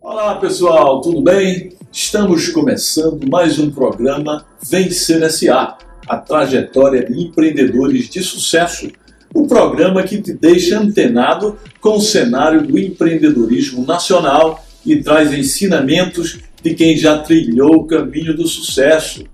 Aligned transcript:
Olá 0.00 0.36
pessoal, 0.36 1.00
tudo 1.00 1.20
bem? 1.20 1.72
Estamos 1.92 2.48
começando 2.50 3.28
mais 3.28 3.58
um 3.58 3.68
programa 3.68 4.46
Vencer 4.62 5.28
SA, 5.28 5.76
a 6.08 6.16
trajetória 6.16 7.04
de 7.04 7.20
empreendedores 7.20 8.08
de 8.08 8.22
sucesso. 8.22 8.88
O 9.34 9.48
programa 9.48 10.04
que 10.04 10.22
te 10.22 10.32
deixa 10.32 10.78
antenado 10.78 11.58
com 11.80 11.96
o 11.96 12.00
cenário 12.00 12.64
do 12.64 12.78
empreendedorismo 12.78 13.84
nacional 13.84 14.64
e 14.86 15.02
traz 15.02 15.32
ensinamentos 15.32 16.38
de 16.62 16.74
quem 16.74 16.96
já 16.96 17.18
trilhou 17.18 17.78
o 17.78 17.86
caminho 17.88 18.36
do 18.36 18.46
sucesso. 18.46 19.24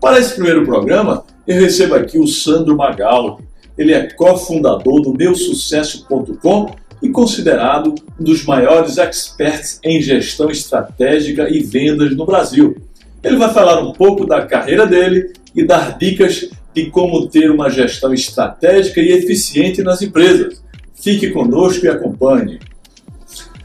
Para 0.00 0.18
esse 0.18 0.32
primeiro 0.32 0.64
programa, 0.64 1.24
eu 1.46 1.60
recebo 1.60 1.94
aqui 1.94 2.18
o 2.18 2.26
Sandro 2.26 2.74
Magaldi. 2.74 3.44
Ele 3.76 3.92
é 3.92 4.10
cofundador 4.14 5.02
do 5.02 5.12
meusucesso.com 5.12 6.74
e 7.02 7.08
considerado 7.08 7.94
um 8.18 8.24
dos 8.24 8.44
maiores 8.44 8.98
experts 8.98 9.80
em 9.82 10.00
gestão 10.00 10.50
estratégica 10.50 11.48
e 11.48 11.60
vendas 11.62 12.14
no 12.16 12.26
Brasil. 12.26 12.76
Ele 13.22 13.36
vai 13.36 13.52
falar 13.52 13.80
um 13.80 13.92
pouco 13.92 14.26
da 14.26 14.46
carreira 14.46 14.86
dele 14.86 15.32
e 15.54 15.64
dar 15.64 15.98
dicas 15.98 16.50
de 16.74 16.86
como 16.90 17.28
ter 17.28 17.50
uma 17.50 17.68
gestão 17.68 18.12
estratégica 18.14 19.00
e 19.00 19.12
eficiente 19.12 19.82
nas 19.82 20.02
empresas. 20.02 20.62
Fique 20.94 21.30
conosco 21.30 21.84
e 21.84 21.88
acompanhe. 21.88 22.60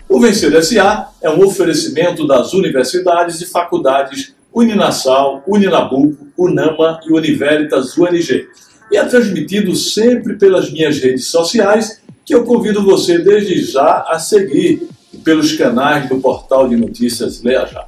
O 0.07 0.20
Vencer 0.20 0.63
SA 0.63 1.09
é 1.21 1.29
um 1.29 1.43
oferecimento 1.43 2.26
das 2.26 2.54
universidades 2.54 3.41
e 3.41 3.45
faculdades 3.45 4.34
Uninasal, 4.54 5.43
Uninabuco, 5.45 6.27
Unama 6.38 7.01
e 7.05 7.12
Univeritas 7.12 7.98
UNG. 7.98 8.48
E 8.91 8.98
é 8.98 9.04
transmitido 9.04 9.76
sempre 9.76 10.35
pelas 10.35 10.71
minhas 10.71 10.98
redes 10.99 11.27
sociais 11.27 12.01
que 12.26 12.34
eu 12.34 12.43
convido 12.43 12.84
você 12.84 13.20
desde 13.20 13.63
já 13.63 14.05
a 14.07 14.18
seguir 14.18 14.90
pelos 15.23 15.54
canais 15.54 16.09
do 16.09 16.18
portal 16.18 16.67
de 16.67 16.76
notícias 16.76 17.41
Leia 17.41 17.65
Já. 17.67 17.85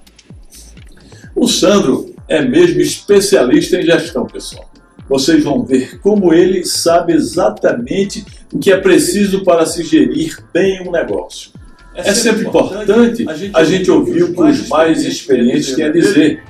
O 1.35 1.47
Sandro 1.47 2.15
é 2.27 2.41
mesmo 2.41 2.79
especialista 2.79 3.77
em 3.77 3.83
gestão, 3.83 4.25
pessoal. 4.25 4.69
Vocês 5.09 5.43
vão 5.43 5.63
ver 5.63 5.99
como 5.99 6.33
ele 6.33 6.65
sabe 6.65 7.13
exatamente 7.13 8.25
o 8.51 8.59
que 8.59 8.71
é 8.71 8.77
preciso 8.77 9.43
para 9.43 9.65
se 9.65 9.83
gerir 9.83 10.37
bem 10.53 10.87
um 10.87 10.91
negócio. 10.91 11.51
É, 11.95 12.09
é 12.09 12.13
sempre 12.13 12.45
importante 12.45 13.27
a 13.27 13.33
gente, 13.33 13.55
a 13.55 13.63
gente 13.63 13.89
ouvir 13.89 14.23
o 14.23 14.33
que 14.33 14.41
os 14.41 14.67
mais 14.67 15.03
experientes 15.03 15.73
têm 15.73 15.85
a 15.85 15.91
dizer. 15.91 16.43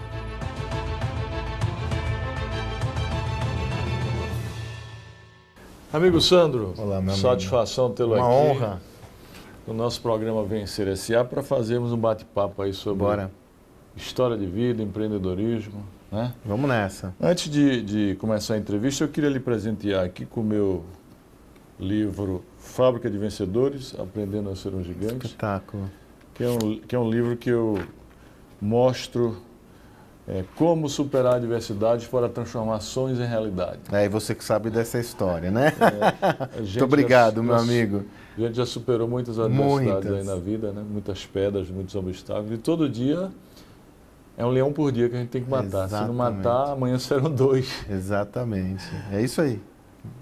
Amigo 5.98 6.22
Sandro, 6.22 6.76
Olá, 6.78 7.02
meu 7.02 7.16
satisfação 7.16 7.92
tê-lo 7.92 8.14
aqui. 8.14 8.22
Uma 8.22 8.30
honra. 8.30 8.82
No 9.66 9.74
nosso 9.74 10.00
programa 10.00 10.44
Vencer 10.44 10.88
S.A. 10.90 11.26
para 11.26 11.42
fazermos 11.42 11.92
um 11.92 11.98
bate-papo 11.98 12.62
aí 12.62 12.72
sobre 12.72 13.00
Bora. 13.00 13.32
história 13.96 14.38
de 14.38 14.46
vida, 14.46 14.84
empreendedorismo. 14.84 15.84
Né? 16.12 16.36
Vamos 16.46 16.70
nessa. 16.70 17.16
Antes 17.20 17.50
de, 17.50 17.82
de 17.82 18.16
começar 18.18 18.54
a 18.54 18.58
entrevista, 18.60 19.06
eu 19.06 19.08
queria 19.08 19.28
lhe 19.28 19.40
presentear 19.40 20.06
aqui 20.06 20.24
com 20.24 20.42
o 20.42 20.44
meu 20.44 20.86
livro 21.80 22.44
Fábrica 22.60 23.10
de 23.10 23.18
Vencedores, 23.18 23.96
Aprendendo 24.00 24.52
a 24.52 24.56
Ser 24.56 24.76
um 24.76 24.84
Gigante. 24.84 25.26
Espetáculo. 25.26 25.90
Que 26.36 26.44
é 26.44 26.50
um, 26.50 26.80
que 26.80 26.96
é 26.96 27.00
um 27.00 27.10
livro 27.10 27.36
que 27.36 27.50
eu 27.50 27.76
mostro 28.62 29.36
é, 30.28 30.44
como 30.56 30.90
superar 30.90 31.36
adversidades 31.36 32.06
para 32.06 32.28
transformar 32.28 32.82
sonhos 32.82 33.20
em 33.20 33.26
realidade. 33.26 33.80
É, 33.92 34.06
e 34.06 34.10
você 34.10 34.36
que 34.36 34.44
sabe 34.44 34.70
dessa 34.70 35.00
história, 35.00 35.50
né? 35.50 35.74
É, 35.80 36.60
Muito 36.60 36.84
obrigado, 36.84 37.38
já, 37.38 37.44
meu 37.44 37.56
amigo. 37.56 38.04
A 38.38 38.42
gente 38.42 38.56
já 38.56 38.66
superou 38.66 39.08
muitas 39.08 39.40
adversidades 39.40 40.06
Muitas. 40.06 40.14
aí 40.14 40.24
na 40.24 40.36
vida, 40.36 40.72
né? 40.72 40.84
Muitas 40.88 41.26
pedras, 41.26 41.70
muitos 41.70 41.96
obstáculos. 41.96 42.52
E 42.52 42.58
todo 42.58 42.90
dia 42.90 43.32
é 44.38 44.46
um 44.46 44.50
leão 44.50 44.72
por 44.74 44.92
dia 44.92 45.08
que 45.10 45.16
a 45.16 45.20
gente 45.20 45.30
tem 45.30 45.44
que 45.44 45.50
matar. 45.50 45.88
Se 45.88 45.94
não 45.94 46.14
Exatamente. 46.14 46.16
matar, 46.18 46.72
amanhã 46.74 47.00
serão 47.00 47.32
dois. 47.32 47.86
Exatamente. 47.90 48.86
É 49.12 49.22
isso 49.22 49.42
aí. 49.42 49.62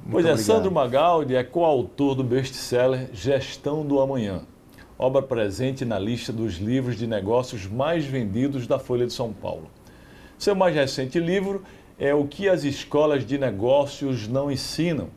Muito 0.03 0.11
Pois 0.11 0.25
é, 0.25 0.31
obrigado. 0.31 0.45
Sandro 0.45 0.71
Magaldi 0.71 1.35
é 1.35 1.43
coautor 1.43 2.15
do 2.15 2.23
best-seller 2.23 3.09
Gestão 3.11 3.85
do 3.85 3.99
Amanhã, 3.99 4.41
obra 4.97 5.21
presente 5.21 5.83
na 5.83 5.97
lista 5.97 6.31
dos 6.31 6.55
livros 6.55 6.95
de 6.95 7.07
negócios 7.07 7.67
mais 7.67 8.05
vendidos 8.05 8.67
da 8.67 8.79
Folha 8.79 9.05
de 9.05 9.13
São 9.13 9.33
Paulo. 9.33 9.67
Seu 10.37 10.53
mais 10.53 10.75
recente 10.75 11.17
livro 11.17 11.63
é 11.97 12.13
O 12.13 12.27
que 12.27 12.49
as 12.49 12.65
escolas 12.65 13.25
de 13.25 13.37
negócios 13.37 14.27
não 14.27 14.51
ensinam, 14.51 15.07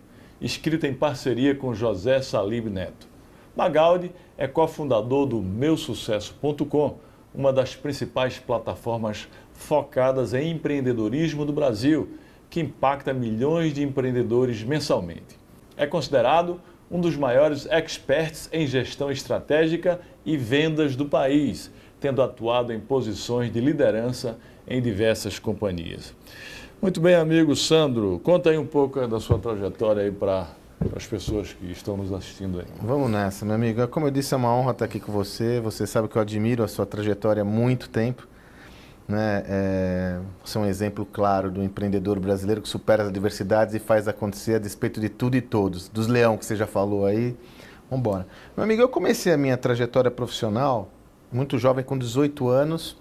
escrito 0.40 0.86
em 0.86 0.94
parceria 0.94 1.56
com 1.56 1.74
José 1.74 2.22
Salib 2.22 2.68
Neto. 2.68 3.08
Magaldi 3.56 4.12
é 4.36 4.46
cofundador 4.46 5.26
do 5.26 5.42
meusucesso.com, 5.42 6.98
uma 7.34 7.52
das 7.52 7.74
principais 7.74 8.38
plataformas 8.38 9.28
focadas 9.52 10.34
em 10.34 10.52
empreendedorismo 10.52 11.44
do 11.44 11.52
Brasil, 11.52 12.10
que 12.48 12.60
impacta 12.60 13.12
milhões 13.12 13.74
de 13.74 13.82
empreendedores 13.82 14.62
mensalmente. 14.62 15.36
É 15.76 15.84
considerado 15.84 16.60
um 16.88 17.00
dos 17.00 17.16
maiores 17.16 17.66
experts 17.66 18.48
em 18.52 18.68
gestão 18.68 19.10
estratégica 19.10 20.00
e 20.24 20.36
vendas 20.36 20.94
do 20.94 21.06
país, 21.06 21.72
tendo 22.00 22.22
atuado 22.22 22.72
em 22.72 22.78
posições 22.78 23.52
de 23.52 23.60
liderança 23.60 24.38
em 24.68 24.80
diversas 24.80 25.38
companhias. 25.38 26.14
Muito 26.80 27.00
bem, 27.00 27.14
amigo 27.14 27.56
Sandro, 27.56 28.20
conta 28.22 28.50
aí 28.50 28.58
um 28.58 28.66
pouco 28.66 29.04
da 29.06 29.18
sua 29.18 29.38
trajetória 29.38 30.02
aí 30.02 30.12
para 30.12 30.46
as 30.94 31.06
pessoas 31.06 31.52
que 31.52 31.70
estão 31.72 31.96
nos 31.96 32.12
assistindo 32.12 32.60
aí. 32.60 32.66
Vamos 32.80 33.10
nessa, 33.10 33.44
meu 33.44 33.54
amigo. 33.54 33.86
Como 33.88 34.06
eu 34.06 34.10
disse, 34.10 34.32
é 34.32 34.36
uma 34.36 34.54
honra 34.54 34.70
estar 34.70 34.84
aqui 34.84 35.00
com 35.00 35.10
você. 35.10 35.60
Você 35.60 35.86
sabe 35.86 36.06
que 36.06 36.16
eu 36.16 36.22
admiro 36.22 36.62
a 36.62 36.68
sua 36.68 36.86
trajetória 36.86 37.42
há 37.42 37.44
muito 37.44 37.88
tempo. 37.88 38.28
Né? 39.08 39.42
É, 39.48 40.20
você 40.44 40.58
é 40.58 40.60
um 40.60 40.66
exemplo 40.66 41.04
claro 41.04 41.50
do 41.50 41.62
empreendedor 41.62 42.20
brasileiro 42.20 42.60
que 42.60 42.68
supera 42.68 43.02
as 43.02 43.08
adversidades 43.08 43.74
e 43.74 43.78
faz 43.78 44.06
acontecer 44.06 44.56
a 44.56 44.58
despeito 44.58 45.00
de 45.00 45.08
tudo 45.08 45.36
e 45.36 45.40
todos. 45.40 45.88
Dos 45.88 46.06
leão 46.06 46.36
que 46.36 46.44
você 46.44 46.54
já 46.54 46.66
falou 46.66 47.06
aí. 47.06 47.34
Vamos 47.90 48.06
embora. 48.06 48.26
Meu 48.56 48.64
amigo, 48.64 48.82
eu 48.82 48.88
comecei 48.88 49.32
a 49.32 49.36
minha 49.36 49.56
trajetória 49.56 50.10
profissional 50.10 50.90
muito 51.32 51.58
jovem, 51.58 51.84
com 51.84 51.96
18 51.98 52.48
anos. 52.48 52.96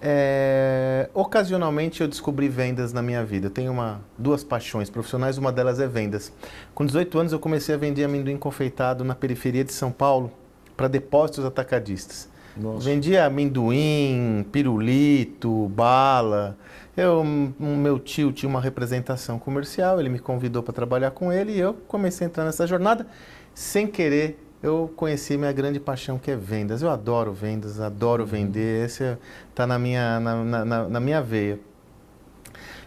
É, 0.00 1.08
ocasionalmente 1.14 2.00
eu 2.00 2.08
descobri 2.08 2.48
vendas 2.48 2.92
na 2.92 3.02
minha 3.02 3.24
vida. 3.24 3.46
Eu 3.46 3.50
tenho 3.50 3.72
uma, 3.72 4.00
duas 4.18 4.44
paixões 4.44 4.90
profissionais, 4.90 5.38
uma 5.38 5.50
delas 5.50 5.80
é 5.80 5.86
vendas. 5.86 6.32
Com 6.74 6.84
18 6.84 7.18
anos 7.18 7.32
eu 7.32 7.38
comecei 7.38 7.74
a 7.74 7.78
vender 7.78 8.04
amendoim 8.04 8.36
confeitado 8.36 9.04
na 9.04 9.14
periferia 9.14 9.64
de 9.64 9.72
São 9.72 9.90
Paulo 9.90 10.30
para 10.76 10.88
depósitos 10.88 11.44
atacadistas. 11.44 12.28
Nossa. 12.56 12.88
Vendia 12.88 13.26
amendoim, 13.26 14.44
pirulito, 14.50 15.68
bala. 15.68 16.56
Eu, 16.96 17.22
meu 17.22 17.98
tio 17.98 18.32
tinha 18.32 18.48
uma 18.48 18.60
representação 18.60 19.38
comercial, 19.38 20.00
ele 20.00 20.08
me 20.08 20.18
convidou 20.18 20.62
para 20.62 20.72
trabalhar 20.72 21.10
com 21.10 21.30
ele 21.30 21.52
e 21.52 21.58
eu 21.58 21.74
comecei 21.86 22.26
a 22.26 22.30
entrar 22.30 22.44
nessa 22.44 22.66
jornada. 22.66 23.06
Sem 23.54 23.86
querer, 23.86 24.45
eu 24.66 24.92
conheci 24.96 25.36
minha 25.36 25.52
grande 25.52 25.78
paixão 25.78 26.18
que 26.18 26.30
é 26.30 26.36
vendas. 26.36 26.82
Eu 26.82 26.90
adoro 26.90 27.32
vendas, 27.32 27.80
adoro 27.80 28.26
vender, 28.26 28.84
esse 28.84 29.16
está 29.50 29.66
na 29.66 29.78
minha, 29.78 30.18
na, 30.20 30.64
na- 30.64 30.88
na- 30.88 31.00
minha 31.00 31.22
veia. 31.22 31.58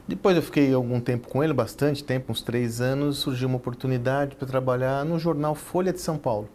Depois 0.08 0.36
eu 0.36 0.42
fiquei 0.42 0.74
algum 0.74 1.00
tempo 1.00 1.28
com 1.28 1.44
ele, 1.44 1.54
bastante 1.54 2.04
tempo, 2.04 2.32
uns 2.32 2.42
três 2.42 2.82
anos, 2.82 3.18
surgiu 3.20 3.48
uma 3.48 3.58
oportunidade 3.58 4.36
para 4.36 4.48
trabalhar 4.48 5.06
no 5.06 5.20
jornal 5.20 5.54
Folha 5.54 5.94
de 5.94 6.02
São 6.02 6.18
Paulo. 6.18 6.50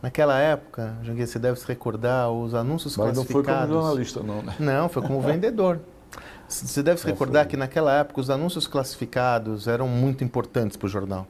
Naquela 0.00 0.38
época, 0.38 0.94
Janguê, 1.02 1.26
você 1.26 1.38
deve 1.38 1.58
se 1.58 1.66
recordar, 1.66 2.30
os 2.30 2.54
anúncios 2.54 2.96
Mas 2.96 3.16
não 3.16 3.24
foi 3.24 3.42
como 3.42 3.44
classificados... 3.44 3.74
jornalista, 3.74 4.22
não, 4.22 4.42
né? 4.42 4.54
Não, 4.60 4.88
foi 4.88 5.02
como 5.02 5.20
vendedor. 5.22 5.80
Você 6.46 6.82
deve 6.82 7.00
se 7.00 7.06
É, 7.06 7.10
recordar 7.10 7.46
que 7.48 7.56
naquela 7.56 7.92
época 7.98 8.20
os 8.20 8.30
anúncios 8.30 8.66
classificados 8.66 9.66
eram 9.66 9.88
muito 9.88 10.22
importantes 10.22 10.76
para 10.76 10.86
o 10.86 10.88
jornal. 10.88 11.26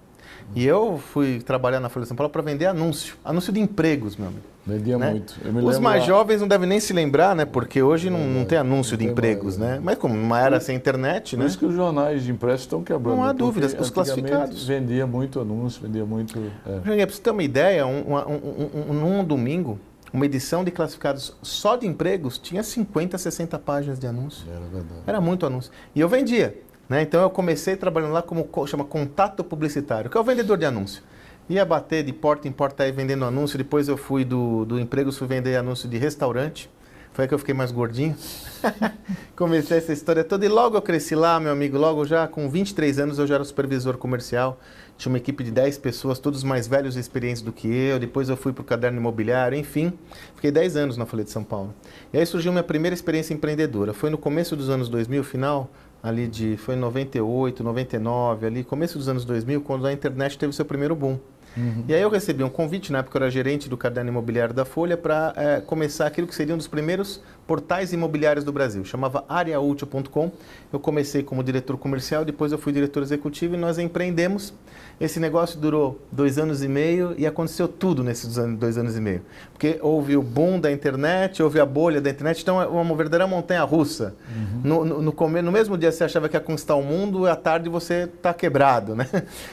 E 0.55 0.65
eu 0.65 0.99
fui 0.99 1.41
trabalhar 1.41 1.81
na 1.81 1.89
Folha 1.89 2.03
de 2.05 2.09
São 2.09 2.17
Paulo 2.17 2.31
para 2.31 2.43
vender 2.43 2.67
anúncio. 2.67 3.17
Anúncio 3.25 3.53
de 3.53 3.61
empregos, 3.61 4.17
meu 4.17 4.29
amigo. 4.29 4.43
Vendia 4.67 4.97
né? 4.97 5.11
muito. 5.11 5.35
Os 5.69 5.79
mais 5.79 6.01
lá- 6.03 6.07
jovens 6.07 6.41
não 6.41 6.49
devem 6.49 6.67
nem 6.67 6.81
se 6.81 6.93
lembrar, 6.95 7.37
né? 7.37 7.45
Porque 7.45 7.83
hoje 7.83 8.09
não, 8.09 8.19
É, 8.21 8.27
não 8.27 8.45
tem 8.47 8.57
anúncio 8.57 8.97
de 8.97 9.07
não 9.07 9.13
tem 9.15 9.31
empregos, 9.31 9.59
mais, 9.59 9.73
né? 9.73 9.81
Mas 9.83 9.99
como 9.99 10.15
numa 10.15 10.41
era 10.41 10.59
sem 10.59 10.75
internet, 10.75 11.37
Por 11.37 11.43
né? 11.43 11.47
isso 11.49 11.59
que 11.59 11.67
os 11.67 11.75
jornais 11.75 12.23
de 12.25 12.31
impresso 12.33 12.63
estão 12.63 12.83
quebrando. 12.83 13.17
Não 13.17 13.25
há 13.25 13.33
dúvidas, 13.33 13.77
os 13.79 13.91
classificados. 13.91 14.67
Vendia 14.67 15.07
muito 15.07 15.39
anúncio, 15.39 15.83
vendia 15.83 16.07
muito. 16.07 16.39
é. 16.67 16.79
Para 16.81 17.07
você 17.13 17.21
ter 17.21 17.31
uma 17.31 17.43
ideia, 17.43 17.87
um, 17.87 18.01
uma- 18.03 18.27
um, 18.27 18.33
um, 18.35 18.91
um, 18.91 18.95
num 18.95 19.25
domingo, 19.25 19.79
uma 20.13 20.25
edição 20.25 20.65
de 20.65 20.71
classificados 20.71 21.37
só 21.43 21.77
de 21.77 21.87
empregos 21.87 22.39
tinha 22.39 22.63
50, 22.63 23.19
60 23.19 23.59
páginas 23.59 23.99
de 23.99 24.07
anúncio. 24.07 24.47
Era 24.51 24.61
verdade. 24.61 25.01
Era 25.07 25.21
muito 25.21 25.45
anúncio. 25.45 25.71
E 25.95 26.01
eu 26.01 26.09
vendia. 26.09 26.57
Né? 26.89 27.03
Então 27.03 27.23
eu 27.23 27.31
comecei 27.31 27.77
trabalhando 27.77 28.13
lá 28.13 28.23
como 28.23 28.45
co- 28.45 28.67
chama 28.67 28.85
contato 28.85 29.43
publicitário, 29.43 30.11
que 30.11 30.17
é 30.17 30.21
o 30.21 30.25
vendedor 30.25 30.59
de 30.59 30.65
anúncio. 30.67 31.03
Ia 31.49 31.65
bater 31.65 32.03
de 32.03 32.13
porta 32.13 32.49
em 32.49 32.53
porta 32.53 32.85
aí 32.85 32.93
vendendo 32.93 33.25
anúncio. 33.25 33.59
Depois 33.59 33.89
eu 33.89 33.97
fui 33.97 34.25
do, 34.25 34.65
do 34.65 34.81
empregos, 34.81 35.19
fui 35.19 35.27
vender 35.27 35.57
anúncio 35.57 35.89
de 35.89 35.99
restaurante. 35.99 36.71
Foi 37.13 37.25
aí 37.25 37.29
que 37.29 37.35
eu 37.35 37.39
fiquei 37.39 37.55
mais 37.55 37.71
gordinho. 37.71 38.17
Comecei 39.37 39.79
essa 39.79 39.93
história 39.93 40.25
toda 40.25 40.45
e 40.45 40.49
logo 40.49 40.77
eu 40.77 40.83
cresci 40.83 41.15
lá, 41.15 41.39
meu 41.39 41.53
amigo. 41.53 41.77
Logo 41.79 42.05
já 42.05 42.27
com 42.27 42.49
23 42.49 42.99
anos 42.99 43.19
eu 43.19 43.27
já 43.27 43.37
era 43.37 43.45
supervisor 43.45 43.97
comercial. 43.99 44.59
Tinha 44.97 45.11
uma 45.13 45.19
equipe 45.19 45.45
de 45.45 45.51
10 45.51 45.79
pessoas, 45.79 46.19
todos 46.19 46.43
mais 46.43 46.67
velhos 46.67 46.97
e 46.97 47.01
experientes 47.01 47.43
do 47.43 47.53
que 47.53 47.69
eu. 47.69 47.99
Depois 47.99 48.29
eu 48.29 48.37
fui 48.37 48.53
para 48.53 48.63
o 48.63 48.65
caderno 48.65 48.99
imobiliário, 48.99 49.57
enfim. 49.57 49.93
Fiquei 50.35 50.51
10 50.51 50.77
anos 50.77 50.97
na 50.97 51.05
Folha 51.07 51.25
de 51.25 51.31
São 51.31 51.45
Paulo. 51.45 51.75
E 52.13 52.19
aí 52.19 52.27
surgiu 52.27 52.51
minha 52.53 52.65
primeira 52.65 52.95
experiência 52.95 53.35
empreendedora. 53.35 53.93
Foi 53.93 54.09
no 54.11 54.19
começo 54.19 54.57
dos 54.57 54.69
anos 54.71 54.89
2000, 54.89 55.23
final 55.25 55.71
ali 56.05 56.29
de 56.29 56.59
foi 56.59 56.75
em 56.75 56.79
98, 56.79 57.65
99, 57.65 58.47
ali 58.47 58.63
começo 58.63 58.99
dos 58.99 59.09
anos 59.09 59.25
2000, 59.25 59.63
quando 59.63 59.87
a 59.87 59.93
internet 59.93 60.37
teve 60.37 60.53
seu 60.53 60.67
primeiro 60.67 60.95
boom. 60.95 61.19
Uhum. 61.57 61.85
E 61.89 61.95
aí 61.95 62.03
eu 62.03 62.11
recebi 62.11 62.45
um 62.45 62.51
convite, 62.51 62.93
na 62.93 62.99
época 62.99 63.17
eu 63.17 63.23
era 63.23 63.31
gerente 63.31 63.71
do 63.71 63.77
caderno 63.77 64.11
imobiliário 64.11 64.53
da 64.53 64.67
Folha, 64.67 64.99
para 64.99 65.33
é, 65.35 65.61
começar 65.63 66.07
aquilo 66.07 66.27
que 66.27 66.35
seria 66.35 66.55
um 66.55 66.59
dos 66.59 66.69
primeiros 66.69 67.23
portais 67.47 67.93
imobiliários 67.93 68.45
do 68.45 68.53
Brasil. 68.53 68.85
Chamava 68.85 69.25
areaútil.com. 69.29 70.33
Eu 70.73 70.81
comecei 70.81 71.23
como 71.23 71.43
diretor 71.43 71.77
comercial, 71.77 72.25
depois 72.25 72.53
eu 72.53 72.59
fui 72.59 72.73
diretor 72.73 73.03
executivo 73.03 73.55
e 73.55 73.59
nós 73.59 73.79
empreendemos. 73.79 74.53
Esse 75.01 75.19
negócio 75.19 75.59
durou 75.59 76.01
dois 76.11 76.39
anos 76.39 76.63
e 76.63 76.69
meio 76.69 77.15
e 77.19 77.27
aconteceu 77.27 77.67
tudo 77.67 78.05
nesses 78.05 78.37
dois 78.57 78.79
anos 78.79 78.97
e 78.97 79.01
meio. 79.01 79.23
Porque 79.53 79.79
houve 79.83 80.17
o 80.17 80.23
boom 80.23 80.61
da 80.61 80.71
internet, 80.71 81.43
houve 81.43 81.59
a 81.59 81.67
bolha 81.67 82.01
da 82.01 82.11
internet, 82.11 82.43
então 82.43 82.63
é 82.63 82.67
uma 82.67 82.95
verdadeira 82.95 83.27
montanha 83.27 83.63
russa. 83.65 84.15
Uhum. 84.29 84.61
No, 84.63 84.85
no, 84.85 85.03
no, 85.03 85.43
no, 85.43 85.53
mesmo 85.53 85.77
dia 85.77 85.91
você 85.91 86.05
achava 86.05 86.29
que 86.29 86.37
ia 86.37 86.41
conquistar 86.41 86.77
o 86.77 86.83
mundo, 86.83 87.27
à 87.27 87.35
tarde 87.35 87.69
você 87.69 88.05
está 88.05 88.33
quebrado. 88.33 88.95
Né? 88.95 89.09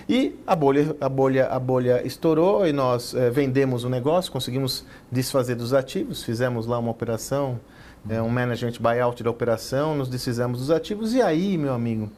E 0.07 0.39
a 0.45 0.55
bolha, 0.55 0.95
a 1.01 1.09
bolha, 1.09 1.47
a 1.47 1.59
bolha 1.59 2.05
estourou 2.05 2.67
e 2.67 2.71
nós 2.71 3.15
é, 3.15 3.29
vendemos 3.29 3.83
o 3.83 3.89
negócio, 3.89 4.31
conseguimos 4.31 4.85
desfazer 5.11 5.55
dos 5.55 5.73
ativos, 5.73 6.23
fizemos 6.23 6.67
lá 6.67 6.77
uma 6.77 6.91
operação 6.91 7.59
é, 8.09 8.21
um 8.21 8.29
management 8.29 8.73
buyout 8.79 9.23
da 9.23 9.29
operação, 9.29 9.95
nos 9.95 10.09
desfizemos 10.09 10.59
dos 10.59 10.71
ativos 10.71 11.13
e 11.13 11.21
aí, 11.21 11.57
meu 11.57 11.73
amigo, 11.73 12.09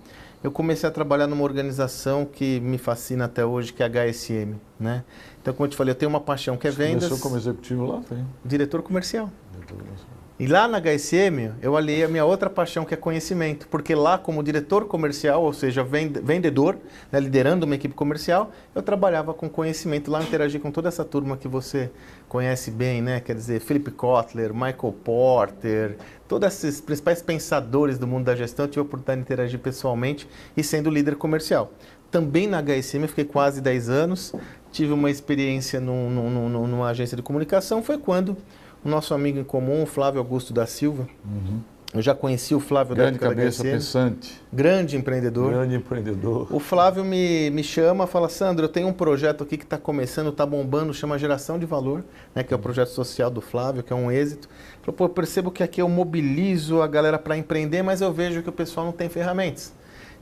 eu 0.43 0.51
comecei 0.51 0.87
a 0.87 0.91
trabalhar 0.91 1.27
numa 1.27 1.43
organização 1.43 2.25
que 2.25 2.59
me 2.59 2.77
fascina 2.77 3.25
até 3.25 3.45
hoje, 3.45 3.71
que 3.71 3.81
é 3.81 3.85
a 3.85 3.89
HSM, 3.89 4.55
né? 4.79 5.03
Então, 5.41 5.53
como 5.53 5.65
eu 5.65 5.69
te 5.69 5.77
falei, 5.77 5.91
eu 5.91 5.95
tenho 5.95 6.09
uma 6.09 6.19
paixão 6.19 6.57
que 6.57 6.67
é 6.67 6.71
Você 6.71 6.77
vendas. 6.77 7.05
Começou 7.05 7.19
como 7.19 7.37
executivo 7.37 7.85
lá? 7.85 8.01
Foi? 8.01 8.17
Diretor 8.43 8.81
comercial. 8.81 9.29
Diretor 9.53 9.77
comercial. 9.77 10.22
E 10.39 10.47
lá 10.47 10.67
na 10.67 10.79
HSM, 10.79 11.51
eu 11.61 11.77
aliei 11.77 12.03
a 12.03 12.07
minha 12.07 12.25
outra 12.25 12.49
paixão, 12.49 12.83
que 12.83 12.93
é 12.95 12.97
conhecimento. 12.97 13.67
Porque 13.67 13.93
lá, 13.93 14.17
como 14.17 14.41
diretor 14.41 14.85
comercial, 14.87 15.43
ou 15.43 15.53
seja, 15.53 15.83
vendedor, 15.83 16.75
né, 17.11 17.19
liderando 17.19 17.67
uma 17.67 17.75
equipe 17.75 17.93
comercial, 17.93 18.51
eu 18.73 18.81
trabalhava 18.81 19.31
com 19.31 19.47
conhecimento. 19.47 20.09
Lá 20.09 20.23
interagi 20.23 20.57
com 20.57 20.71
toda 20.71 20.87
essa 20.89 21.05
turma 21.05 21.37
que 21.37 21.47
você 21.47 21.91
conhece 22.27 22.71
bem, 22.71 22.99
né? 22.99 23.19
Quer 23.19 23.35
dizer, 23.35 23.61
Philip 23.61 23.91
Kotler, 23.91 24.55
Michael 24.55 24.95
Porter, 25.03 25.97
todos 26.27 26.47
esses 26.47 26.81
principais 26.81 27.21
pensadores 27.21 27.99
do 27.99 28.07
mundo 28.07 28.25
da 28.25 28.35
gestão. 28.35 28.65
Eu 28.65 28.69
tive 28.69 28.79
a 28.79 28.83
oportunidade 28.83 29.19
de 29.19 29.25
interagir 29.25 29.59
pessoalmente 29.59 30.27
e 30.57 30.63
sendo 30.63 30.89
líder 30.89 31.15
comercial. 31.15 31.71
Também 32.09 32.47
na 32.47 32.59
HSM 32.59 33.03
eu 33.03 33.07
fiquei 33.07 33.25
quase 33.25 33.61
10 33.61 33.87
anos. 33.87 34.33
Tive 34.71 34.93
uma 34.93 35.11
experiência 35.11 35.79
num, 35.79 36.09
num, 36.09 36.49
num, 36.49 36.67
numa 36.67 36.89
agência 36.89 37.15
de 37.15 37.21
comunicação. 37.21 37.83
Foi 37.83 37.99
quando 37.99 38.35
o 38.83 38.89
nosso 38.89 39.13
amigo 39.13 39.39
em 39.39 39.43
comum, 39.43 39.85
Flávio 39.85 40.19
Augusto 40.19 40.53
da 40.53 40.65
Silva. 40.65 41.07
Uhum. 41.25 41.61
Eu 41.93 42.01
já 42.01 42.15
conheci 42.15 42.55
o 42.55 42.59
Flávio 42.59 42.95
Grande 42.95 43.19
da 43.19 43.29
cabeça 43.29 43.61
pensante. 43.61 44.41
Grande 44.51 44.97
empreendedor. 44.97 45.51
Grande 45.51 45.75
empreendedor. 45.75 46.47
O 46.49 46.59
Flávio 46.59 47.05
me, 47.05 47.51
me 47.51 47.63
chama, 47.63 48.07
fala, 48.07 48.27
Sandro, 48.29 48.65
eu 48.65 48.69
tenho 48.69 48.87
um 48.87 48.93
projeto 48.93 49.43
aqui 49.43 49.57
que 49.57 49.63
está 49.63 49.77
começando, 49.77 50.29
está 50.29 50.43
bombando, 50.43 50.91
chama 50.91 51.19
Geração 51.19 51.59
de 51.59 51.67
Valor, 51.67 52.03
né, 52.33 52.41
que 52.41 52.51
é 52.51 52.57
o 52.57 52.59
projeto 52.59 52.89
social 52.89 53.29
do 53.29 53.41
Flávio, 53.41 53.83
que 53.83 53.93
é 53.93 53.95
um 53.95 54.11
êxito. 54.11 54.49
Falou, 54.81 54.97
pô, 54.97 55.05
eu 55.05 55.09
percebo 55.09 55.51
que 55.51 55.61
aqui 55.61 55.83
eu 55.83 55.87
mobilizo 55.87 56.81
a 56.81 56.87
galera 56.87 57.19
para 57.19 57.37
empreender, 57.37 57.83
mas 57.83 58.01
eu 58.01 58.11
vejo 58.11 58.41
que 58.41 58.49
o 58.49 58.53
pessoal 58.53 58.87
não 58.87 58.93
tem 58.93 59.07
ferramentas. 59.07 59.71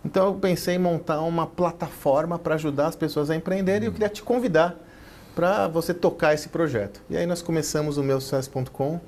Então 0.03 0.25
eu 0.25 0.33
pensei 0.33 0.75
em 0.75 0.79
montar 0.79 1.21
uma 1.21 1.47
plataforma 1.47 2.37
para 2.37 2.55
ajudar 2.55 2.87
as 2.87 2.97
pessoas 2.97 3.29
a 3.29 3.35
empreender 3.35 3.81
e 3.81 3.85
eu 3.85 3.93
queria 3.93 4.09
te 4.09 4.21
convidar 4.21 4.75
para 5.35 5.67
você 5.67 5.93
tocar 5.93 6.33
esse 6.33 6.49
projeto. 6.49 7.01
E 7.09 7.17
aí 7.17 7.25
nós 7.25 7.41
começamos 7.41 7.97
o 7.97 8.03
meu 8.03 8.19
sucesso.com, 8.19 8.99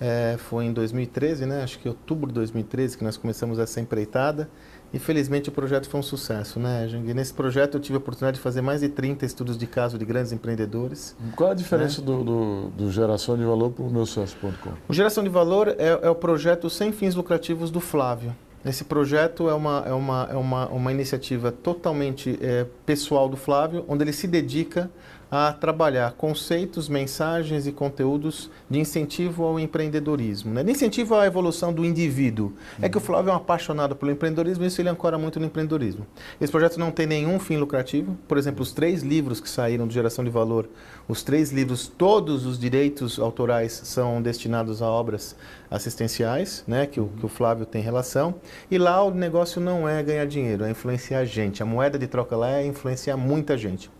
é, 0.00 0.36
foi 0.36 0.64
em 0.64 0.72
2013, 0.72 1.46
né? 1.46 1.62
Acho 1.62 1.78
que 1.78 1.88
outubro 1.88 2.26
de 2.26 2.34
2013 2.34 2.98
que 2.98 3.04
nós 3.04 3.16
começamos 3.16 3.58
essa 3.58 3.80
empreitada. 3.80 4.48
E 4.92 4.98
felizmente 4.98 5.48
o 5.48 5.52
projeto 5.52 5.88
foi 5.88 6.00
um 6.00 6.02
sucesso, 6.02 6.60
né, 6.60 6.86
Jang? 6.86 7.14
Nesse 7.14 7.32
projeto 7.32 7.76
eu 7.76 7.80
tive 7.80 7.94
a 7.94 7.98
oportunidade 7.98 8.36
de 8.36 8.42
fazer 8.42 8.60
mais 8.60 8.80
de 8.80 8.88
30 8.88 9.24
estudos 9.24 9.56
de 9.56 9.66
caso 9.66 9.96
de 9.96 10.04
grandes 10.04 10.32
empreendedores. 10.32 11.16
Qual 11.34 11.52
a 11.52 11.54
diferença 11.54 12.00
né? 12.00 12.06
do, 12.06 12.24
do, 12.24 12.68
do, 12.70 12.90
Geração 12.90 13.38
de 13.38 13.44
Valor 13.44 13.70
para 13.70 13.84
o 13.84 13.90
meu 13.90 14.04
sucesso.com? 14.04 14.72
O 14.86 14.92
Geração 14.92 15.24
de 15.24 15.30
Valor 15.30 15.68
é, 15.68 16.00
é 16.02 16.10
o 16.10 16.14
projeto 16.14 16.68
sem 16.68 16.92
fins 16.92 17.14
lucrativos 17.14 17.70
do 17.70 17.80
Flávio. 17.80 18.34
Esse 18.64 18.84
projeto 18.84 19.48
é 19.48 19.54
uma, 19.54 19.82
é 19.86 19.92
uma, 19.92 20.28
é 20.30 20.36
uma, 20.36 20.68
uma 20.68 20.92
iniciativa 20.92 21.50
totalmente 21.50 22.38
é, 22.42 22.66
pessoal 22.84 23.28
do 23.28 23.36
Flávio, 23.36 23.84
onde 23.88 24.04
ele 24.04 24.12
se 24.12 24.28
dedica 24.28 24.90
a 25.32 25.50
trabalhar 25.50 26.12
conceitos, 26.12 26.90
mensagens 26.90 27.66
e 27.66 27.72
conteúdos 27.72 28.50
de 28.68 28.78
incentivo 28.78 29.44
ao 29.44 29.58
empreendedorismo, 29.58 30.52
né? 30.52 30.62
de 30.62 30.70
incentivo 30.70 31.14
à 31.14 31.26
evolução 31.26 31.72
do 31.72 31.86
indivíduo. 31.86 32.48
Uhum. 32.48 32.84
É 32.84 32.88
que 32.90 32.98
o 32.98 33.00
Flávio 33.00 33.30
é 33.30 33.32
um 33.32 33.36
apaixonado 33.36 33.96
pelo 33.96 34.12
empreendedorismo 34.12 34.62
e 34.62 34.66
isso 34.66 34.82
ele 34.82 34.90
ancora 34.90 35.16
muito 35.16 35.40
no 35.40 35.46
empreendedorismo. 35.46 36.06
Esse 36.38 36.52
projeto 36.52 36.78
não 36.78 36.90
tem 36.90 37.06
nenhum 37.06 37.38
fim 37.38 37.56
lucrativo. 37.56 38.14
Por 38.28 38.36
exemplo, 38.36 38.62
os 38.62 38.72
três 38.72 39.02
livros 39.02 39.40
que 39.40 39.48
saíram 39.48 39.88
de 39.88 39.94
Geração 39.94 40.22
de 40.22 40.28
Valor, 40.30 40.68
os 41.08 41.22
três 41.22 41.50
livros, 41.50 41.88
todos 41.88 42.44
os 42.44 42.58
direitos 42.58 43.18
autorais 43.18 43.72
são 43.72 44.20
destinados 44.20 44.82
a 44.82 44.86
obras 44.86 45.34
assistenciais, 45.70 46.62
né, 46.66 46.84
que 46.84 47.00
o, 47.00 47.06
que 47.08 47.24
o 47.24 47.28
Flávio 47.28 47.64
tem 47.64 47.80
relação. 47.80 48.34
E 48.70 48.76
lá 48.76 49.02
o 49.02 49.10
negócio 49.10 49.62
não 49.62 49.88
é 49.88 50.02
ganhar 50.02 50.26
dinheiro, 50.26 50.64
é 50.64 50.70
influenciar 50.70 51.24
gente. 51.24 51.62
A 51.62 51.66
moeda 51.66 51.98
de 51.98 52.06
troca 52.06 52.36
lá 52.36 52.50
é 52.50 52.66
influenciar 52.66 53.16
muita 53.16 53.56
gente. 53.56 53.90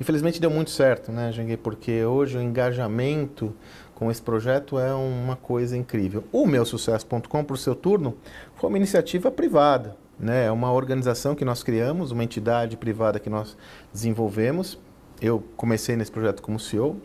Infelizmente 0.00 0.40
deu 0.40 0.50
muito 0.50 0.70
certo, 0.70 1.12
né, 1.12 1.32
Janguei? 1.32 1.56
Porque 1.56 2.04
hoje 2.04 2.38
o 2.38 2.42
engajamento 2.42 3.54
com 3.94 4.10
esse 4.10 4.22
projeto 4.22 4.78
é 4.78 4.94
uma 4.94 5.36
coisa 5.36 5.76
incrível. 5.76 6.24
O 6.32 6.46
meu 6.46 6.64
sucesso.com, 6.64 7.44
por 7.44 7.58
seu 7.58 7.74
turno, 7.74 8.16
foi 8.56 8.68
uma 8.68 8.78
iniciativa 8.78 9.30
privada, 9.30 9.96
né? 10.18 10.46
É 10.46 10.50
uma 10.50 10.72
organização 10.72 11.34
que 11.34 11.44
nós 11.44 11.62
criamos, 11.62 12.10
uma 12.10 12.24
entidade 12.24 12.76
privada 12.76 13.20
que 13.20 13.28
nós 13.28 13.56
desenvolvemos. 13.92 14.78
Eu 15.20 15.44
comecei 15.54 15.96
nesse 15.96 16.10
projeto 16.10 16.40
como 16.40 16.58
CEO, 16.58 16.96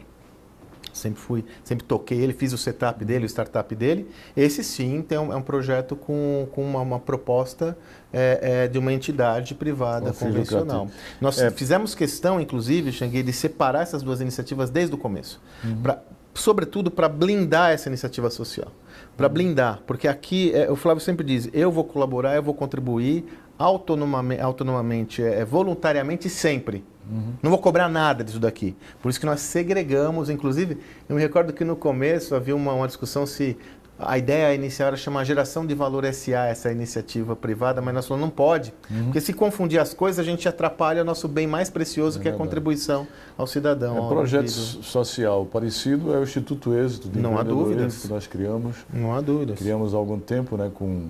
sempre 0.96 1.20
fui, 1.20 1.46
sempre 1.64 1.86
toquei 1.86 2.20
ele, 2.20 2.34
fiz 2.34 2.54
o 2.54 2.58
setup 2.58 3.04
dele, 3.04 3.26
o 3.26 3.30
startup 3.30 3.74
dele. 3.76 4.10
Esse 4.36 4.64
sim 4.64 5.02
tem 5.02 5.18
um, 5.18 5.32
é 5.32 5.36
um 5.36 5.42
projeto 5.42 5.96
com, 5.96 6.48
com 6.52 6.64
uma, 6.64 6.82
uma 6.82 7.00
proposta 7.00 7.78
é, 8.14 8.64
é, 8.64 8.68
de 8.68 8.78
uma 8.78 8.94
entidade 8.94 9.54
privada 9.54 10.14
convencional. 10.14 10.88
Nós 11.20 11.38
é. 11.40 11.52
fizemos 11.52 11.94
questão, 11.94 12.40
inclusive, 12.40 12.92
Xangue, 12.92 13.22
de 13.22 13.34
separar 13.34 13.82
essas 13.82 14.02
duas 14.02 14.22
iniciativas 14.22 14.70
desde 14.70 14.96
o 14.96 14.98
começo. 14.98 15.42
Uhum. 15.64 15.82
Pra, 15.82 16.02
sobretudo 16.34 16.92
para 16.92 17.10
blindar 17.10 17.72
essa 17.72 17.90
iniciativa 17.90 18.30
social. 18.30 18.72
Para 19.18 19.30
blindar, 19.30 19.82
porque 19.88 20.08
aqui, 20.08 20.54
é, 20.54 20.70
o 20.70 20.76
Flávio 20.76 21.02
sempre 21.02 21.26
diz, 21.26 21.50
eu 21.54 21.72
vou 21.72 21.84
colaborar, 21.84 22.36
eu 22.36 22.44
vou 22.44 22.54
contribuir 22.54 23.26
autonomamente, 23.58 24.42
autonomamente 24.42 25.24
é, 25.24 25.46
voluntariamente 25.46 26.30
sempre. 26.30 26.84
Uhum. 27.10 27.34
Não 27.42 27.52
vou 27.52 27.60
cobrar 27.60 27.88
nada 27.88 28.24
disso 28.24 28.40
daqui. 28.40 28.76
Por 29.02 29.10
isso 29.10 29.20
que 29.20 29.26
nós 29.26 29.40
segregamos, 29.42 30.30
inclusive, 30.30 30.78
eu 31.08 31.16
me 31.16 31.22
recordo 31.22 31.54
que 31.54 31.64
no 31.64 31.76
começo 31.76 32.34
havia 32.36 32.56
uma, 32.56 32.74
uma 32.74 32.88
discussão 32.88 33.26
se 33.26 33.58
a 33.98 34.18
ideia 34.18 34.54
inicial 34.54 34.88
era 34.88 34.98
chamar 34.98 35.24
Geração 35.24 35.66
de 35.66 35.74
Valor 35.74 36.04
SA, 36.14 36.48
essa 36.48 36.70
iniciativa 36.70 37.34
privada, 37.34 37.82
mas 37.82 37.94
nós 37.94 38.06
falamos, 38.06 38.28
não 38.28 38.36
pode. 38.36 38.74
Uhum. 38.92 39.06
Porque 39.06 39.22
se 39.22 39.32
confundir 39.32 39.80
as 39.80 39.94
coisas, 39.94 40.20
a 40.20 40.24
gente 40.24 40.48
atrapalha 40.50 41.02
o 41.02 41.06
nosso 41.06 41.28
bem 41.30 41.48
mais 41.48 41.70
precioso, 41.70 42.20
é 42.20 42.22
que 42.22 42.28
é 42.28 42.32
a 42.32 42.36
contribuição 42.36 43.08
ao 43.38 43.48
cidadão. 43.48 43.96
É 43.98 44.02
um 44.02 44.10
projeto 44.10 44.50
social 44.50 45.46
parecido 45.46 46.14
é 46.14 46.20
o 46.20 46.24
Instituto 46.24 46.74
Êxito 46.74 47.08
de 47.08 47.20
Não 47.20 47.38
há 47.38 47.44
dúvidas. 47.44 48.02
que 48.02 48.08
nós 48.10 48.28
criamos. 48.28 48.76
Não 48.94 49.16
há 49.16 49.22
dúvidas. 49.22 49.58
Criamos 49.58 49.94
há 49.94 49.98
algum 49.98 50.20
tempo 50.20 50.58
né, 50.58 50.70
com 50.74 51.08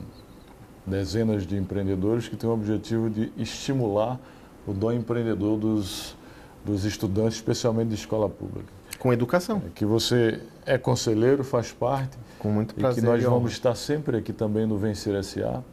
dezenas 0.86 1.46
de 1.46 1.58
empreendedores 1.58 2.27
que 2.27 2.36
têm 2.36 2.50
o 2.50 2.54
objetivo 2.54 3.10
de 3.10 3.32
estimular 3.38 4.20
o 4.68 4.74
dom 4.74 4.92
empreendedor 4.92 5.58
dos, 5.58 6.15
dos 6.63 6.86
estudantes, 6.86 7.36
especialmente 7.36 7.89
de 7.89 7.96
escola 7.96 8.30
pública. 8.30 8.68
Com 9.00 9.13
educação. 9.13 9.62
É 9.65 9.70
que 9.74 9.86
você 9.86 10.42
é 10.65 10.77
conselheiro, 10.77 11.44
faz 11.44 11.72
parte. 11.72 12.18
Com 12.39 12.50
muito 12.50 12.74
prazer. 12.74 13.04
E 13.04 13.06
que 13.06 13.12
nós 13.12 13.24
vamos 13.24 13.51
estar 13.51 13.75
sempre 13.75 14.18
aqui 14.18 14.34
também 14.34 14.65
no 14.65 14.77
Vencer 14.77 15.22
SA, 15.24 15.63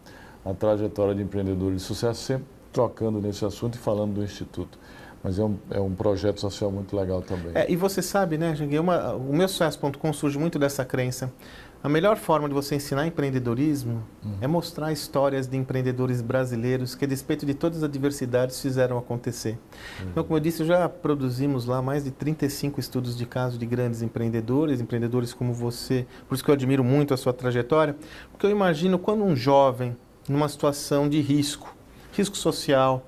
a 0.45 0.53
trajetória 0.53 1.15
de 1.15 1.23
empreendedores 1.23 1.79
de 1.79 1.83
sucesso, 1.83 2.21
sempre 2.21 2.45
trocando 2.73 3.21
nesse 3.21 3.45
assunto 3.45 3.75
e 3.75 3.79
falando 3.79 4.15
do 4.15 4.25
Instituto. 4.25 4.79
mas 5.23 5.39
é 5.39 5.45
um, 5.45 5.57
é 5.71 5.81
um 5.81 5.95
projeto 5.95 6.41
social 6.41 6.71
muito 6.71 6.97
legal 6.97 7.23
também. 7.23 7.53
É, 7.55 7.71
e 7.71 7.77
você 7.77 8.03
sabe, 8.03 8.37
né, 8.37 8.57
Janguei, 8.57 8.79
o 8.79 9.33
meu 9.33 9.47
sucesso.com 9.47 10.13
surge 10.13 10.39
muito 10.39 10.59
dessa 10.59 10.85
crença. 10.85 11.33
A 11.83 11.89
melhor 11.89 12.17
forma 12.17 12.49
de 12.49 12.55
você 12.55 12.77
ensinar 12.77 13.07
empreendedorismo 13.09 14.05
uhum. 14.25 14.37
é 14.41 14.47
mostrar 14.47 14.93
histórias 14.93 15.49
de 15.49 15.57
empreendedores 15.57 16.23
brasileiros 16.23 16.95
que, 16.95 17.05
a 17.05 17.09
despeito 17.09 17.45
de 17.45 17.55
todas 17.55 17.79
as 17.79 17.85
adversidades, 17.85 18.61
fizeram 18.61 18.97
acontecer. 18.97 19.59
Uhum. 19.99 20.09
Então, 20.11 20.23
como 20.23 20.37
eu 20.37 20.41
disse, 20.41 20.65
já 20.65 20.89
produzimos 20.89 21.67
lá 21.67 21.83
mais 21.83 22.05
de 22.05 22.13
35 22.13 22.79
estudos 22.79 23.17
de 23.17 23.27
caso 23.27 23.59
de 23.59 23.67
grandes 23.67 24.01
empreendedores, 24.01 24.81
empreendedores 24.81 25.35
como 25.35 25.53
você. 25.53 26.07
Por 26.29 26.37
isso 26.37 26.45
que 26.45 26.51
eu 26.51 26.55
admiro 26.55 26.85
muito 26.85 27.13
a 27.13 27.17
sua 27.17 27.33
trajetória, 27.33 27.97
porque 28.31 28.47
eu 28.47 28.51
imagino 28.51 28.97
quando 28.97 29.25
um 29.25 29.35
jovem, 29.35 29.97
numa 30.29 30.49
situação 30.49 31.09
de 31.09 31.21
risco, 31.21 31.75
risco 32.13 32.37
social, 32.37 33.05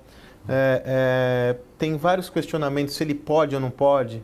é, 0.49 0.83
é, 0.85 1.59
tem 1.79 1.97
vários 1.97 2.29
questionamentos 2.29 2.95
se 2.95 3.05
ele 3.05 3.15
pode 3.15 3.55
ou 3.55 3.61
não 3.61 3.71
pode. 3.71 4.23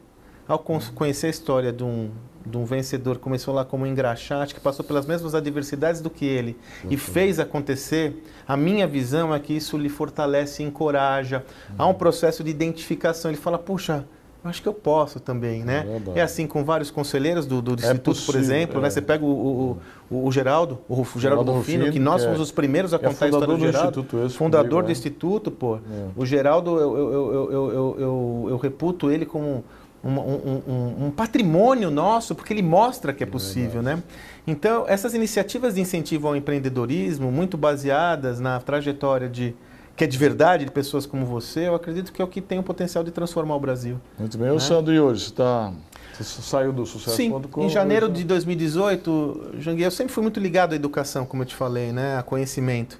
Ao 0.48 0.58
conhecer 0.58 1.28
a 1.28 1.30
história 1.30 1.72
de 1.72 1.84
um, 1.84 2.10
de 2.44 2.56
um 2.56 2.64
vencedor 2.64 3.16
que 3.16 3.22
começou 3.22 3.54
lá 3.54 3.64
como 3.64 3.86
engraxate, 3.86 4.54
que 4.54 4.60
passou 4.60 4.84
pelas 4.84 5.06
mesmas 5.06 5.34
adversidades 5.34 6.00
do 6.00 6.08
que 6.08 6.24
ele 6.24 6.56
e 6.88 6.96
fez 6.96 7.38
acontecer, 7.38 8.24
a 8.46 8.56
minha 8.56 8.86
visão 8.86 9.34
é 9.34 9.38
que 9.38 9.52
isso 9.52 9.76
lhe 9.76 9.88
fortalece 9.88 10.62
e 10.62 10.66
encoraja. 10.66 11.44
Há 11.76 11.86
um 11.86 11.94
processo 11.94 12.42
de 12.42 12.50
identificação. 12.50 13.30
Ele 13.30 13.38
fala, 13.38 13.58
puxa, 13.58 14.06
acho 14.42 14.62
que 14.62 14.68
eu 14.68 14.72
posso 14.72 15.20
também, 15.20 15.62
né? 15.62 15.86
É, 16.14 16.20
é 16.20 16.22
assim 16.22 16.46
com 16.46 16.64
vários 16.64 16.90
conselheiros 16.90 17.46
do, 17.46 17.60
do, 17.60 17.72
é 17.72 17.74
Instituto, 17.74 18.04
possível, 18.04 18.32
por 18.32 18.40
exemplo, 18.40 18.74
né? 18.76 18.80
é. 18.80 18.82
né? 18.84 18.90
Você 18.90 19.02
pega 19.02 19.24
o, 19.24 19.78
o, 20.10 20.26
o 20.26 20.32
Geraldo, 20.32 20.78
o, 20.88 21.02
o 21.02 21.20
Geraldo 21.20 21.52
Rufino, 21.52 21.92
que 21.92 21.98
nós 21.98 22.24
fomos 22.24 22.38
é 22.38 22.42
os 22.42 22.50
primeiros 22.50 22.94
a 22.94 22.96
é 22.96 22.98
contar 23.00 23.26
a 23.26 23.28
história 23.28 23.54
do 23.54 23.58
Geraldo. 23.58 24.02
Do 24.02 24.26
esse 24.26 24.36
fundador 24.36 24.68
comigo, 24.70 24.86
do 24.86 24.92
Instituto, 24.92 25.50
pô. 25.50 25.78
O 26.16 26.24
Geraldo, 26.24 26.78
eu, 26.78 26.96
eu, 26.96 27.12
eu, 27.12 27.52
eu, 27.52 27.96
eu, 27.98 28.46
eu 28.50 28.56
reputo 28.56 29.10
ele 29.10 29.26
como 29.26 29.64
um, 30.02 30.10
um, 30.10 30.62
um, 30.66 31.06
um, 31.06 31.10
patrimônio 31.10 31.90
nosso, 31.90 32.34
porque 32.34 32.52
ele 32.52 32.62
mostra 32.62 33.12
que 33.12 33.22
é 33.22 33.26
possível, 33.26 33.82
né? 33.82 34.02
Então, 34.46 34.84
essas 34.88 35.14
iniciativas 35.14 35.74
de 35.74 35.80
incentivo 35.80 36.28
ao 36.28 36.34
empreendedorismo, 36.34 37.30
muito 37.30 37.58
baseadas 37.58 38.40
na 38.40 38.58
trajetória 38.60 39.28
de 39.28 39.54
que 39.96 40.04
é 40.04 40.06
de 40.06 40.16
verdade, 40.16 40.64
de 40.64 40.70
pessoas 40.70 41.04
como 41.04 41.26
você, 41.26 41.68
eu 41.68 41.74
acredito 41.74 42.10
que 42.10 42.22
é 42.22 42.24
o 42.24 42.28
que 42.28 42.40
tem 42.40 42.58
o 42.58 42.62
potencial 42.62 43.04
de 43.04 43.10
transformar 43.10 43.54
o 43.56 43.60
Brasil. 43.60 44.00
Muito 44.18 44.38
bem. 44.38 44.46
Né? 44.46 44.52
O 44.54 44.58
Sandro, 44.58 44.94
e 44.94 44.98
hoje? 44.98 45.30
Tá, 45.30 45.74
você 46.14 46.40
saiu 46.40 46.72
do 46.72 46.86
sucesso 46.86 47.16
Sim, 47.16 47.30
em 47.58 47.68
janeiro 47.68 48.08
de 48.08 48.24
2018, 48.24 49.56
Janguei, 49.58 49.84
eu 49.84 49.90
sempre 49.90 50.10
fui 50.12 50.22
muito 50.22 50.40
ligado 50.40 50.72
à 50.72 50.76
educação, 50.76 51.26
como 51.26 51.42
eu 51.42 51.46
te 51.46 51.54
falei, 51.54 51.92
né? 51.92 52.16
a 52.16 52.22
conhecimento. 52.22 52.98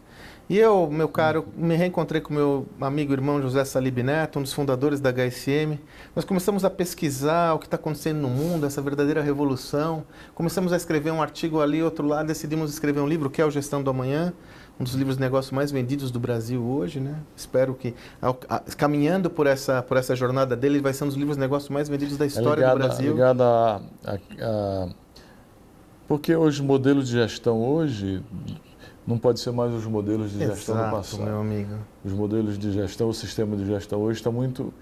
E 0.51 0.59
eu, 0.59 0.91
meu 0.91 1.09
caro, 1.09 1.47
me 1.57 1.77
reencontrei 1.77 2.21
com 2.21 2.35
meu 2.35 2.67
amigo 2.81 3.13
irmão 3.13 3.41
José 3.41 3.65
Salib 3.65 4.03
Neto, 4.03 4.41
um 4.41 4.43
dos 4.43 4.53
fundadores 4.53 4.99
da 4.99 5.13
HSM. 5.13 5.79
Nós 6.13 6.25
começamos 6.25 6.65
a 6.65 6.71
pesquisar 6.71 7.55
o 7.55 7.59
que 7.61 7.69
está 7.69 7.77
acontecendo 7.77 8.19
no 8.19 8.29
mundo, 8.29 8.67
essa 8.67 8.83
verdadeira 8.83 9.23
revolução. 9.23 10.03
Começamos 10.35 10.73
a 10.73 10.77
escrever 10.77 11.13
um 11.13 11.23
artigo 11.23 11.61
ali, 11.61 11.81
outro 11.81 12.05
lá, 12.05 12.25
decidimos 12.25 12.73
escrever 12.73 12.99
um 12.99 13.07
livro 13.07 13.31
que 13.31 13.41
é 13.41 13.47
o 13.47 13.51
Gestão 13.51 13.81
do 13.81 13.91
Amanhã, 13.91 14.33
um 14.81 14.83
dos 14.83 14.95
livros 14.95 15.19
de 15.19 15.23
negócio 15.23 15.55
mais 15.55 15.71
vendidos 15.71 16.11
do 16.11 16.19
Brasil 16.19 16.61
hoje, 16.61 16.99
né? 16.99 17.15
Espero 17.37 17.73
que, 17.73 17.95
caminhando 18.77 19.31
por 19.31 19.47
essa, 19.47 19.81
por 19.85 19.97
essa 19.97 20.17
jornada 20.17 20.57
dele, 20.57 20.81
vai 20.81 20.93
ser 20.93 21.05
um 21.05 21.07
dos 21.07 21.17
livros 21.17 21.37
de 21.37 21.41
negócio 21.43 21.73
mais 21.73 21.89
vendidos 21.89 22.17
da 22.17 22.25
é 22.25 22.27
história 22.27 22.65
é 22.65 22.67
ligada, 22.67 22.75
do 22.75 22.87
Brasil. 22.89 23.13
Ligada 23.13 23.45
a, 23.45 23.81
a, 24.05 24.15
a, 24.43 24.89
porque 26.09 26.35
hoje 26.35 26.61
o 26.61 26.65
modelo 26.65 27.05
de 27.05 27.13
gestão 27.13 27.63
hoje 27.63 28.21
não 29.11 29.19
pode 29.19 29.41
ser 29.41 29.51
mais 29.51 29.73
os 29.75 29.85
modelos 29.85 30.31
de 30.31 30.39
gestão 30.39 30.77
Exato, 30.77 30.91
do 30.91 30.97
passado. 30.97 31.23
meu 31.25 31.41
amigo. 31.41 31.75
Os 32.05 32.13
modelos 32.13 32.57
de 32.57 32.73
gestão, 32.73 33.09
o 33.09 33.15
sistema 33.15 33.57
de 33.57 33.67
gestão 33.67 34.01
hoje 34.01 34.21
está 34.21 34.31
muito 34.31 34.73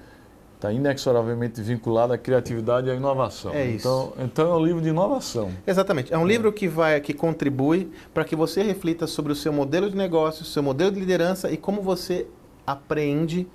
está 0.54 0.72
inexoravelmente 0.72 1.62
vinculado 1.62 2.12
à 2.12 2.18
criatividade 2.18 2.88
e 2.88 2.90
à 2.90 2.94
inovação. 2.94 3.54
É 3.54 3.64
isso. 3.64 3.76
Então, 3.78 4.24
então 4.24 4.52
é 4.52 4.56
um 4.56 4.64
livro 4.64 4.82
de 4.82 4.88
inovação. 4.88 5.52
Exatamente. 5.64 6.12
É 6.12 6.18
um 6.18 6.26
livro 6.26 6.52
que 6.52 6.66
vai 6.66 7.00
que 7.00 7.14
contribui 7.14 7.90
para 8.12 8.24
que 8.24 8.34
você 8.34 8.60
reflita 8.62 9.06
sobre 9.06 9.32
o 9.32 9.36
seu 9.36 9.52
modelo 9.52 9.88
de 9.88 9.96
negócio, 9.96 10.42
o 10.42 10.44
seu 10.44 10.62
modelo 10.62 10.90
de 10.90 10.98
liderança 10.98 11.50
e 11.50 11.56
como 11.56 11.80
você 11.80 12.26
aprende 12.66 13.46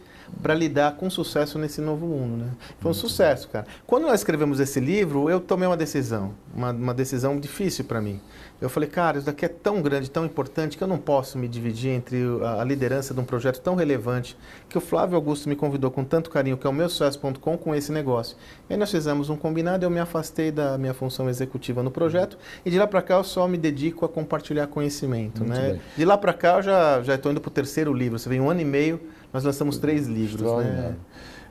para 0.42 0.53
lidar 0.53 0.96
com 0.98 1.10
sucesso 1.10 1.58
nesse 1.58 1.82
novo 1.82 2.06
mundo. 2.06 2.44
Né? 2.44 2.51
Foi 2.80 2.92
um 2.92 2.94
sucesso, 2.94 3.48
cara. 3.50 3.65
Quando 3.86 4.03
nós 4.03 4.20
escrevemos 4.20 4.60
esse 4.60 4.80
livro, 4.80 5.30
eu 5.30 5.39
tomei 5.39 5.68
uma 5.68 5.77
decisão, 5.77 6.34
uma, 6.53 6.72
uma 6.72 6.94
decisão 6.94 7.39
difícil 7.39 7.86
para 7.86 8.01
mim. 8.01 8.20
Eu 8.63 8.70
falei, 8.70 8.88
cara, 8.88 9.18
isso 9.18 9.25
daqui 9.25 9.44
é 9.44 9.50
tão 9.50 9.82
grande, 9.82 10.10
tão 10.10 10.25
importante, 10.25 10.77
que 10.77 10.84
eu 10.84 10.88
não 10.88 10.98
posso 10.98 11.38
me 11.38 11.50
dividir 11.50 11.89
entre 11.92 12.18
a, 12.42 12.62
a 12.62 12.63
liderança 12.63 13.13
de 13.13 13.20
um 13.20 13.25
projeto 13.25 13.60
tão 13.60 13.75
relevante 13.75 14.38
que 14.70 14.77
o 14.77 14.82
Flávio 14.82 15.18
Augusto 15.18 15.50
me 15.50 15.56
convidou 15.56 15.92
com 15.92 16.03
tanto 16.03 16.30
carinho, 16.30 16.56
que 16.58 16.65
é 16.65 16.70
o 16.70 16.74
meu 16.74 16.88
sucesso.com, 16.88 17.58
com 17.58 17.75
esse 17.75 17.92
negócio. 17.92 18.38
E 18.70 18.74
aí 18.74 18.80
nós 18.80 18.89
fizemos 18.89 19.30
um 19.30 19.36
combinado, 19.36 19.86
eu 19.86 19.89
me 19.89 20.00
afastei 20.00 20.50
da 20.50 20.77
minha 20.77 20.94
função 20.94 21.30
executiva 21.30 21.84
no 21.84 21.92
projeto 21.92 22.38
e 22.65 22.72
de 22.72 22.80
lá 22.80 22.88
para 22.88 23.01
cá 23.01 23.15
eu 23.15 23.24
só 23.24 23.48
me 23.50 23.58
dedico 23.58 24.06
a 24.06 24.10
compartilhar 24.10 24.68
conhecimento. 24.68 25.44
né? 25.44 25.80
De 25.98 26.06
lá 26.06 26.18
para 26.18 26.34
cá 26.34 26.58
eu 26.58 26.63
já 27.03 27.15
estou 27.15 27.32
indo 27.32 27.42
para 27.42 27.50
o 27.50 27.51
terceiro 27.51 27.94
livro. 27.94 28.18
Você 28.18 28.30
vem 28.30 28.39
um 28.39 28.50
ano 28.50 28.62
e 28.62 28.65
meio 28.65 29.00
nós 29.34 29.44
lançamos 29.44 29.78
três 29.80 30.08
livros. 30.08 30.42
Né? 30.63 30.96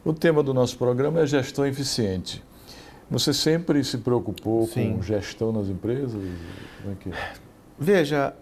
O 0.04 0.12
tema 0.12 0.42
do 0.42 0.54
nosso 0.54 0.78
programa 0.78 1.20
é 1.20 1.26
gestão 1.26 1.66
eficiente. 1.66 2.42
Você 3.10 3.34
sempre 3.34 3.82
se 3.84 3.98
preocupou 3.98 4.66
Sim. 4.68 4.94
com 4.94 5.02
gestão 5.02 5.52
nas 5.52 5.68
empresas? 5.68 6.22
Como 6.80 6.92
é 6.92 6.96
que 6.98 7.08
é? 7.10 7.32
Veja, 7.78 8.32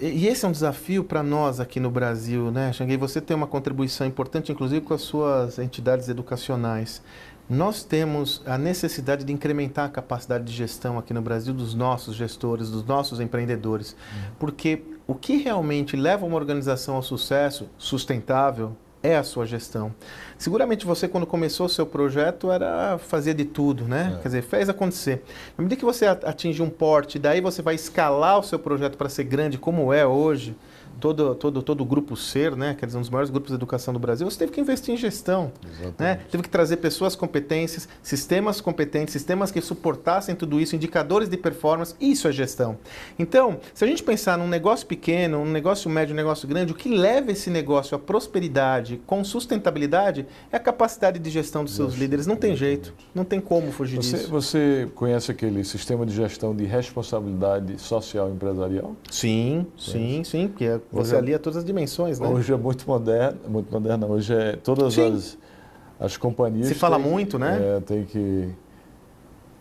e 0.00 0.26
esse 0.26 0.44
é 0.44 0.48
um 0.48 0.52
desafio 0.52 1.04
para 1.04 1.22
nós 1.22 1.60
aqui 1.60 1.78
no 1.78 1.90
Brasil, 1.90 2.50
né, 2.50 2.72
Xanguei? 2.72 2.96
Você 2.96 3.20
tem 3.20 3.36
uma 3.36 3.46
contribuição 3.46 4.06
importante, 4.06 4.50
inclusive 4.50 4.80
com 4.80 4.94
as 4.94 5.02
suas 5.02 5.58
entidades 5.58 6.08
educacionais. 6.08 7.02
Nós 7.50 7.82
temos 7.82 8.40
a 8.46 8.56
necessidade 8.56 9.24
de 9.24 9.32
incrementar 9.32 9.86
a 9.86 9.88
capacidade 9.88 10.44
de 10.44 10.52
gestão 10.52 10.96
aqui 10.96 11.12
no 11.12 11.20
Brasil 11.20 11.52
dos 11.52 11.74
nossos 11.74 12.14
gestores, 12.14 12.70
dos 12.70 12.84
nossos 12.84 13.18
empreendedores, 13.18 13.92
uhum. 13.92 14.30
porque 14.38 14.84
o 15.04 15.16
que 15.16 15.38
realmente 15.38 15.96
leva 15.96 16.24
uma 16.24 16.36
organização 16.36 16.94
ao 16.94 17.02
sucesso 17.02 17.68
sustentável 17.76 18.76
é 19.02 19.16
a 19.16 19.24
sua 19.24 19.46
gestão. 19.46 19.92
Seguramente 20.38 20.86
você, 20.86 21.08
quando 21.08 21.26
começou 21.26 21.66
o 21.66 21.68
seu 21.68 21.84
projeto, 21.86 22.52
era 22.52 22.98
fazer 22.98 23.34
de 23.34 23.44
tudo, 23.44 23.84
né? 23.84 24.14
É. 24.14 24.22
Quer 24.22 24.28
dizer, 24.28 24.42
fez 24.42 24.68
acontecer. 24.68 25.24
Na 25.58 25.64
medida 25.64 25.76
que 25.76 25.84
você 25.84 26.06
atinge 26.06 26.62
um 26.62 26.70
porte, 26.70 27.18
daí 27.18 27.40
você 27.40 27.62
vai 27.62 27.74
escalar 27.74 28.38
o 28.38 28.44
seu 28.44 28.60
projeto 28.60 28.96
para 28.96 29.08
ser 29.08 29.24
grande, 29.24 29.58
como 29.58 29.92
é 29.92 30.06
hoje, 30.06 30.54
todo, 31.00 31.34
todo, 31.34 31.62
todo 31.62 31.80
o 31.80 31.84
grupo 31.84 32.16
SER, 32.16 32.54
né, 32.54 32.76
quer 32.78 32.86
dizer, 32.86 32.98
um 32.98 33.00
dos 33.00 33.10
maiores 33.10 33.30
grupos 33.30 33.50
de 33.50 33.54
educação 33.54 33.92
do 33.92 33.98
Brasil, 33.98 34.28
você 34.30 34.38
teve 34.38 34.52
que 34.52 34.60
investir 34.60 34.94
em 34.94 34.96
gestão. 34.96 35.52
Né? 35.98 36.20
Teve 36.30 36.42
que 36.42 36.48
trazer 36.48 36.76
pessoas 36.76 37.16
competentes, 37.16 37.88
sistemas 38.02 38.60
competentes, 38.60 39.12
sistemas 39.12 39.50
que 39.50 39.60
suportassem 39.60 40.34
tudo 40.34 40.60
isso, 40.60 40.76
indicadores 40.76 41.28
de 41.28 41.36
performance, 41.36 41.94
isso 42.00 42.28
é 42.28 42.32
gestão. 42.32 42.78
Então, 43.18 43.58
se 43.74 43.84
a 43.84 43.86
gente 43.86 44.02
pensar 44.02 44.36
num 44.38 44.48
negócio 44.48 44.86
pequeno, 44.86 45.38
um 45.38 45.50
negócio 45.50 45.90
médio, 45.90 46.12
um 46.12 46.16
negócio 46.16 46.46
grande, 46.46 46.72
o 46.72 46.74
que 46.74 46.88
leva 46.88 47.32
esse 47.32 47.50
negócio 47.50 47.96
à 47.96 47.98
prosperidade 47.98 49.00
com 49.06 49.24
sustentabilidade 49.24 50.26
é 50.52 50.56
a 50.56 50.60
capacidade 50.60 51.18
de 51.18 51.30
gestão 51.30 51.64
dos 51.64 51.74
seus 51.74 51.94
líderes. 51.94 52.26
Não 52.26 52.36
tem 52.36 52.54
jeito, 52.54 52.92
não 53.14 53.24
tem 53.24 53.40
como 53.40 53.72
fugir 53.72 53.96
você, 53.96 54.16
disso. 54.16 54.30
Você 54.30 54.88
conhece 54.94 55.30
aquele 55.30 55.64
sistema 55.64 56.04
de 56.04 56.14
gestão 56.14 56.54
de 56.54 56.64
responsabilidade 56.64 57.80
social 57.80 58.30
empresarial? 58.30 58.94
Sim, 59.10 59.66
sim, 59.78 60.22
sim, 60.24 60.48
que 60.48 60.64
é 60.64 60.80
você 60.92 61.16
alia 61.16 61.38
todas 61.38 61.58
as 61.58 61.64
dimensões, 61.64 62.18
né? 62.18 62.26
Hoje 62.26 62.52
é 62.52 62.56
muito 62.56 62.86
moderno, 62.86 63.38
muito 63.48 63.72
moderno. 63.72 64.08
Hoje 64.08 64.34
é 64.34 64.56
todas 64.56 64.98
as, 64.98 65.38
as 65.98 66.16
companhias. 66.16 66.68
Se 66.68 66.74
fala 66.74 66.98
muito, 66.98 67.38
né? 67.38 67.76
É, 67.76 67.80
tem 67.80 68.04
que 68.04 68.54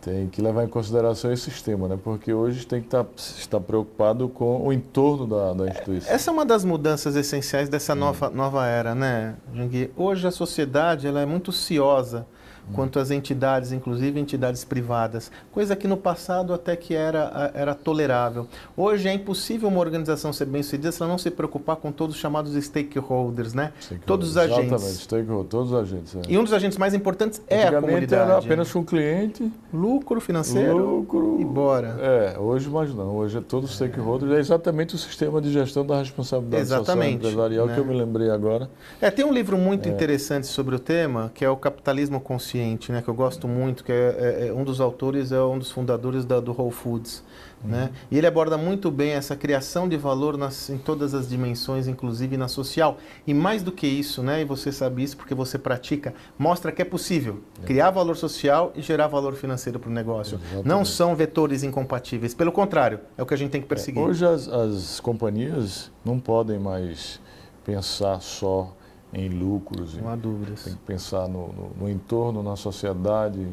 tem 0.01 0.27
que 0.27 0.41
levar 0.41 0.63
em 0.63 0.67
consideração 0.67 1.31
esse 1.31 1.43
sistema, 1.43 1.87
né? 1.87 1.99
Porque 2.01 2.33
hoje 2.33 2.65
tem 2.65 2.79
que 2.79 2.87
estar, 2.87 3.03
tá, 3.03 3.11
estar 3.17 3.59
preocupado 3.59 4.29
com 4.29 4.65
o 4.65 4.71
entorno 4.71 5.27
da, 5.27 5.53
da 5.53 5.69
instituição. 5.69 6.13
Essa 6.13 6.31
é 6.31 6.33
uma 6.33 6.45
das 6.45 6.63
mudanças 6.63 7.15
essenciais 7.15 7.67
dessa 7.67 7.93
nova, 7.93 8.29
nova 8.29 8.65
era, 8.65 8.95
né, 8.95 9.35
Jangui? 9.53 9.91
Hoje 9.97 10.25
a 10.25 10.31
sociedade 10.31 11.05
ela 11.05 11.19
é 11.19 11.25
muito 11.25 11.51
ciosa 11.51 12.25
quanto 12.73 12.99
às 12.99 13.11
entidades, 13.11 13.71
inclusive 13.71 14.19
entidades 14.19 14.63
privadas, 14.63 15.31
coisa 15.51 15.75
que 15.75 15.87
no 15.87 15.97
passado 15.97 16.53
até 16.53 16.75
que 16.75 16.93
era, 16.93 17.51
era 17.53 17.75
tolerável. 17.75 18.47
Hoje 18.75 19.07
é 19.07 19.13
impossível 19.13 19.69
uma 19.69 19.79
organização 19.79 20.31
ser 20.31 20.45
bem 20.45 20.63
sucedida 20.63 20.91
se 20.91 21.01
ela 21.01 21.09
não 21.09 21.17
se 21.17 21.31
preocupar 21.31 21.75
com 21.77 21.91
todos 21.91 22.15
os 22.15 22.21
chamados 22.21 22.53
stakeholders, 22.63 23.53
né? 23.53 23.71
Stakeholders. 23.79 24.05
Todos 24.05 24.29
os 24.29 24.37
agentes. 24.37 24.65
Exatamente, 24.65 25.03
stakeholders, 25.03 25.49
todos 25.49 25.71
os 25.71 25.79
agentes. 25.79 26.15
É. 26.15 26.21
E 26.27 26.37
um 26.37 26.43
dos 26.43 26.53
agentes 26.53 26.77
mais 26.77 26.93
importantes 26.93 27.41
é 27.47 27.63
a 27.63 27.81
comunidade. 27.81 28.13
era 28.13 28.37
apenas 28.37 28.75
um 28.75 28.83
cliente. 28.83 29.51
Lucro 29.73 30.21
financeiro. 30.21 30.77
Lucro. 30.77 31.37
E 31.39 31.45
bora. 31.45 31.97
É, 31.99 32.39
hoje 32.39 32.69
mais 32.69 32.93
não. 32.93 33.15
Hoje 33.17 33.37
é 33.37 33.41
todos 33.41 33.69
os 33.69 33.75
stakeholders. 33.75 34.31
É 34.31 34.39
exatamente 34.39 34.95
o 34.95 34.97
sistema 34.97 35.41
de 35.41 35.51
gestão 35.51 35.85
da 35.85 35.97
responsabilidade 35.97 36.63
exatamente, 36.63 37.23
social 37.23 37.31
empresarial 37.31 37.67
né? 37.67 37.73
que 37.73 37.79
eu 37.79 37.85
me 37.85 37.93
lembrei 37.93 38.29
agora. 38.29 38.69
É, 39.01 39.09
tem 39.09 39.25
um 39.25 39.33
livro 39.33 39.57
muito 39.57 39.87
é. 39.87 39.91
interessante 39.91 40.47
sobre 40.47 40.75
o 40.75 40.79
tema, 40.79 41.31
que 41.33 41.43
é 41.43 41.49
o 41.49 41.57
Capitalismo 41.57 42.19
Consciente 42.19 42.48
consciente, 42.49 42.91
né, 42.91 43.01
que 43.01 43.07
eu 43.07 43.13
gosto 43.13 43.47
muito, 43.47 43.83
que 43.83 43.91
é, 43.91 44.15
é, 44.17 44.47
é 44.47 44.53
um 44.53 44.63
dos 44.63 44.81
autores 44.81 45.31
é 45.31 45.41
um 45.41 45.59
dos 45.59 45.71
fundadores 45.71 46.25
da, 46.25 46.39
do 46.39 46.51
Whole 46.51 46.71
Foods, 46.71 47.23
uhum. 47.63 47.69
né? 47.69 47.91
E 48.09 48.17
ele 48.17 48.25
aborda 48.25 48.57
muito 48.57 48.89
bem 48.89 49.11
essa 49.11 49.35
criação 49.35 49.87
de 49.87 49.97
valor 49.97 50.37
nas, 50.37 50.69
em 50.69 50.77
todas 50.77 51.13
as 51.13 51.29
dimensões, 51.29 51.87
inclusive 51.87 52.37
na 52.37 52.47
social. 52.47 52.97
E 53.27 53.33
mais 53.33 53.61
do 53.61 53.71
que 53.71 53.85
isso, 53.85 54.23
né, 54.23 54.41
e 54.41 54.45
você 54.45 54.71
sabe 54.71 55.03
isso 55.03 55.15
porque 55.15 55.35
você 55.35 55.57
pratica, 55.57 56.13
mostra 56.37 56.71
que 56.71 56.81
é 56.81 56.85
possível 56.85 57.41
é. 57.61 57.65
criar 57.65 57.91
valor 57.91 58.17
social 58.17 58.73
e 58.75 58.81
gerar 58.81 59.07
valor 59.07 59.35
financeiro 59.35 59.79
para 59.79 59.89
o 59.89 59.93
negócio. 59.93 60.35
Exatamente. 60.35 60.67
Não 60.67 60.83
são 60.83 61.15
vetores 61.15 61.63
incompatíveis, 61.63 62.33
pelo 62.33 62.51
contrário, 62.51 62.99
é 63.17 63.21
o 63.21 63.25
que 63.25 63.33
a 63.33 63.37
gente 63.37 63.51
tem 63.51 63.61
que 63.61 63.67
é, 63.67 63.69
perseguir. 63.69 64.01
hoje 64.01 64.25
as, 64.25 64.47
as 64.47 64.99
companhias 64.99 65.91
não 66.03 66.19
podem 66.19 66.57
mais 66.57 67.19
pensar 67.63 68.19
só 68.21 68.75
em 69.13 69.29
lucros. 69.29 69.95
Não 69.95 70.09
há 70.09 70.15
dúvidas. 70.15 70.63
Tem 70.63 70.73
que 70.73 70.79
pensar 70.79 71.27
no, 71.27 71.47
no, 71.47 71.71
no 71.81 71.89
entorno, 71.89 72.43
na 72.43 72.55
sociedade. 72.55 73.47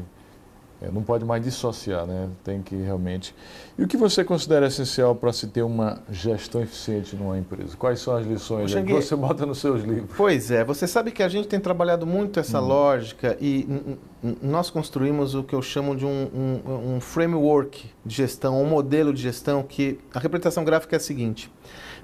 É, 0.79 0.91
não 0.91 1.01
pode 1.01 1.25
mais 1.25 1.43
dissociar, 1.43 2.05
né? 2.05 2.29
Tem 2.43 2.61
que 2.61 2.75
realmente. 2.75 3.33
E 3.79 3.83
o 3.83 3.87
que 3.87 3.97
você 3.97 4.23
considera 4.23 4.67
essencial 4.67 5.15
para 5.15 5.33
se 5.33 5.47
ter 5.47 5.63
uma 5.63 6.03
gestão 6.11 6.61
eficiente 6.61 7.15
numa 7.15 7.35
empresa? 7.35 7.75
Quais 7.75 7.99
são 7.99 8.15
as 8.15 8.27
lições 8.27 8.71
que 8.71 8.93
você 8.93 9.15
bota 9.15 9.43
nos 9.43 9.57
seus 9.57 9.81
livros? 9.81 10.11
Pois 10.15 10.51
é, 10.51 10.63
você 10.63 10.85
sabe 10.85 11.09
que 11.09 11.23
a 11.23 11.27
gente 11.27 11.47
tem 11.47 11.59
trabalhado 11.59 12.05
muito 12.05 12.39
essa 12.39 12.61
hum. 12.61 12.67
lógica 12.67 13.35
e 13.41 13.97
nós 14.39 14.69
construímos 14.69 15.33
o 15.33 15.43
que 15.43 15.55
eu 15.55 15.63
chamo 15.63 15.95
de 15.95 16.05
um, 16.05 16.29
um, 16.67 16.95
um 16.95 17.01
framework 17.01 17.89
de 18.05 18.15
gestão, 18.15 18.61
um 18.61 18.67
modelo 18.67 19.11
de 19.11 19.23
gestão 19.23 19.63
que 19.63 19.99
a 20.13 20.19
representação 20.19 20.63
gráfica 20.63 20.95
é 20.95 20.97
a 20.97 20.99
seguinte. 20.99 21.51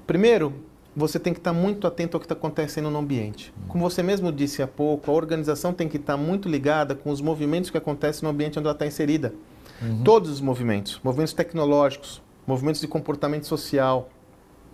Primeiro, 0.04 0.52
você 0.96 1.18
tem 1.18 1.32
que 1.32 1.40
estar 1.40 1.52
muito 1.52 1.86
atento 1.86 2.16
ao 2.16 2.20
que 2.20 2.24
está 2.24 2.34
acontecendo 2.34 2.90
no 2.90 2.98
ambiente. 2.98 3.52
Como 3.68 3.88
você 3.88 4.02
mesmo 4.02 4.30
disse 4.30 4.62
há 4.62 4.66
pouco, 4.66 5.10
a 5.10 5.14
organização 5.14 5.72
tem 5.72 5.88
que 5.88 5.96
estar 5.96 6.16
muito 6.16 6.48
ligada 6.48 6.94
com 6.94 7.10
os 7.10 7.20
movimentos 7.20 7.70
que 7.70 7.76
acontecem 7.76 8.22
no 8.22 8.30
ambiente 8.30 8.58
onde 8.58 8.66
ela 8.66 8.74
está 8.74 8.86
inserida. 8.86 9.34
Uhum. 9.82 10.02
Todos 10.04 10.30
os 10.30 10.40
movimentos, 10.40 11.00
movimentos 11.02 11.32
tecnológicos, 11.32 12.22
movimentos 12.46 12.80
de 12.80 12.86
comportamento 12.86 13.46
social, 13.46 14.08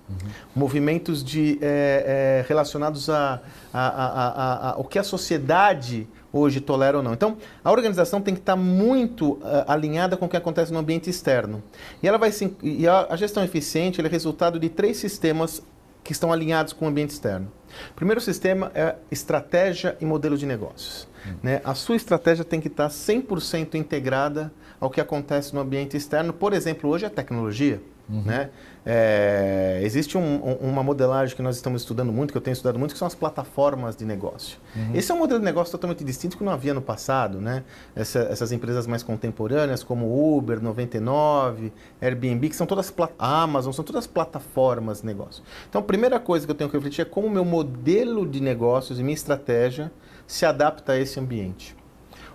uhum. 0.08 0.16
movimentos 0.54 1.24
de, 1.24 1.58
é, 1.62 2.42
é, 2.42 2.44
relacionados 2.46 3.08
a, 3.08 3.40
a, 3.72 3.88
a, 3.88 4.70
a, 4.70 4.76
o 4.76 4.84
que 4.84 4.98
a 4.98 5.02
sociedade 5.02 6.06
hoje 6.32 6.60
tolera 6.60 6.98
ou 6.98 7.02
não. 7.02 7.12
Então, 7.12 7.36
a 7.64 7.72
organização 7.72 8.20
tem 8.20 8.34
que 8.34 8.40
estar 8.40 8.56
muito 8.56 9.32
uh, 9.32 9.64
alinhada 9.66 10.16
com 10.16 10.26
o 10.26 10.28
que 10.28 10.36
acontece 10.36 10.72
no 10.72 10.78
ambiente 10.78 11.10
externo. 11.10 11.62
E 12.02 12.06
ela 12.06 12.18
vai 12.18 12.30
se, 12.30 12.54
e 12.62 12.86
a, 12.86 13.06
a 13.10 13.16
gestão 13.16 13.42
eficiente 13.42 14.00
é 14.00 14.06
resultado 14.06 14.58
de 14.58 14.68
três 14.68 14.96
sistemas 14.98 15.62
que 16.10 16.12
estão 16.12 16.32
alinhados 16.32 16.72
com 16.72 16.86
o 16.86 16.88
ambiente 16.88 17.10
externo. 17.10 17.52
O 17.92 17.94
primeiro 17.94 18.20
sistema 18.20 18.72
é 18.74 18.96
estratégia 19.12 19.96
e 20.00 20.04
modelo 20.04 20.36
de 20.36 20.44
negócios. 20.44 21.06
Hum. 21.24 21.34
Né? 21.40 21.60
A 21.62 21.72
sua 21.72 21.94
estratégia 21.94 22.44
tem 22.44 22.60
que 22.60 22.66
estar 22.66 22.88
100% 22.88 23.76
integrada 23.76 24.52
ao 24.80 24.90
que 24.90 25.00
acontece 25.00 25.54
no 25.54 25.60
ambiente 25.60 25.96
externo. 25.96 26.32
Por 26.32 26.52
exemplo, 26.52 26.90
hoje 26.90 27.06
a 27.06 27.10
tecnologia. 27.10 27.80
Uhum. 28.10 28.22
Né? 28.22 28.50
É, 28.84 29.80
existe 29.82 30.18
um, 30.18 30.36
uma 30.60 30.82
modelagem 30.82 31.36
que 31.36 31.42
nós 31.42 31.56
estamos 31.56 31.82
estudando 31.82 32.12
muito, 32.12 32.32
que 32.32 32.36
eu 32.36 32.42
tenho 32.42 32.54
estudado 32.54 32.78
muito, 32.78 32.92
que 32.92 32.98
são 32.98 33.06
as 33.06 33.14
plataformas 33.14 33.94
de 33.94 34.04
negócio. 34.04 34.58
Uhum. 34.74 34.94
Esse 34.94 35.12
é 35.12 35.14
um 35.14 35.18
modelo 35.18 35.38
de 35.38 35.44
negócio 35.44 35.70
totalmente 35.70 36.02
distinto 36.02 36.36
que 36.36 36.42
não 36.42 36.52
havia 36.52 36.74
no 36.74 36.82
passado. 36.82 37.40
Né? 37.40 37.62
Essa, 37.94 38.20
essas 38.20 38.52
empresas 38.52 38.86
mais 38.86 39.02
contemporâneas, 39.02 39.82
como 39.82 40.36
Uber, 40.36 40.60
99, 40.60 41.72
Airbnb, 42.00 42.48
que 42.48 42.56
são 42.56 42.66
todas 42.66 42.92
Amazon, 43.18 43.72
são 43.72 43.84
todas 43.84 44.06
plataformas 44.06 45.00
de 45.00 45.06
negócio. 45.06 45.42
Então, 45.68 45.80
a 45.80 45.84
primeira 45.84 46.18
coisa 46.18 46.46
que 46.46 46.50
eu 46.50 46.56
tenho 46.56 46.68
que 46.68 46.76
refletir 46.76 47.02
é 47.02 47.04
como 47.04 47.26
o 47.26 47.30
meu 47.30 47.44
modelo 47.44 48.26
de 48.26 48.40
negócios 48.40 48.98
e 48.98 49.02
minha 49.02 49.14
estratégia 49.14 49.92
se 50.26 50.44
adapta 50.44 50.92
a 50.92 50.98
esse 50.98 51.20
ambiente. 51.20 51.76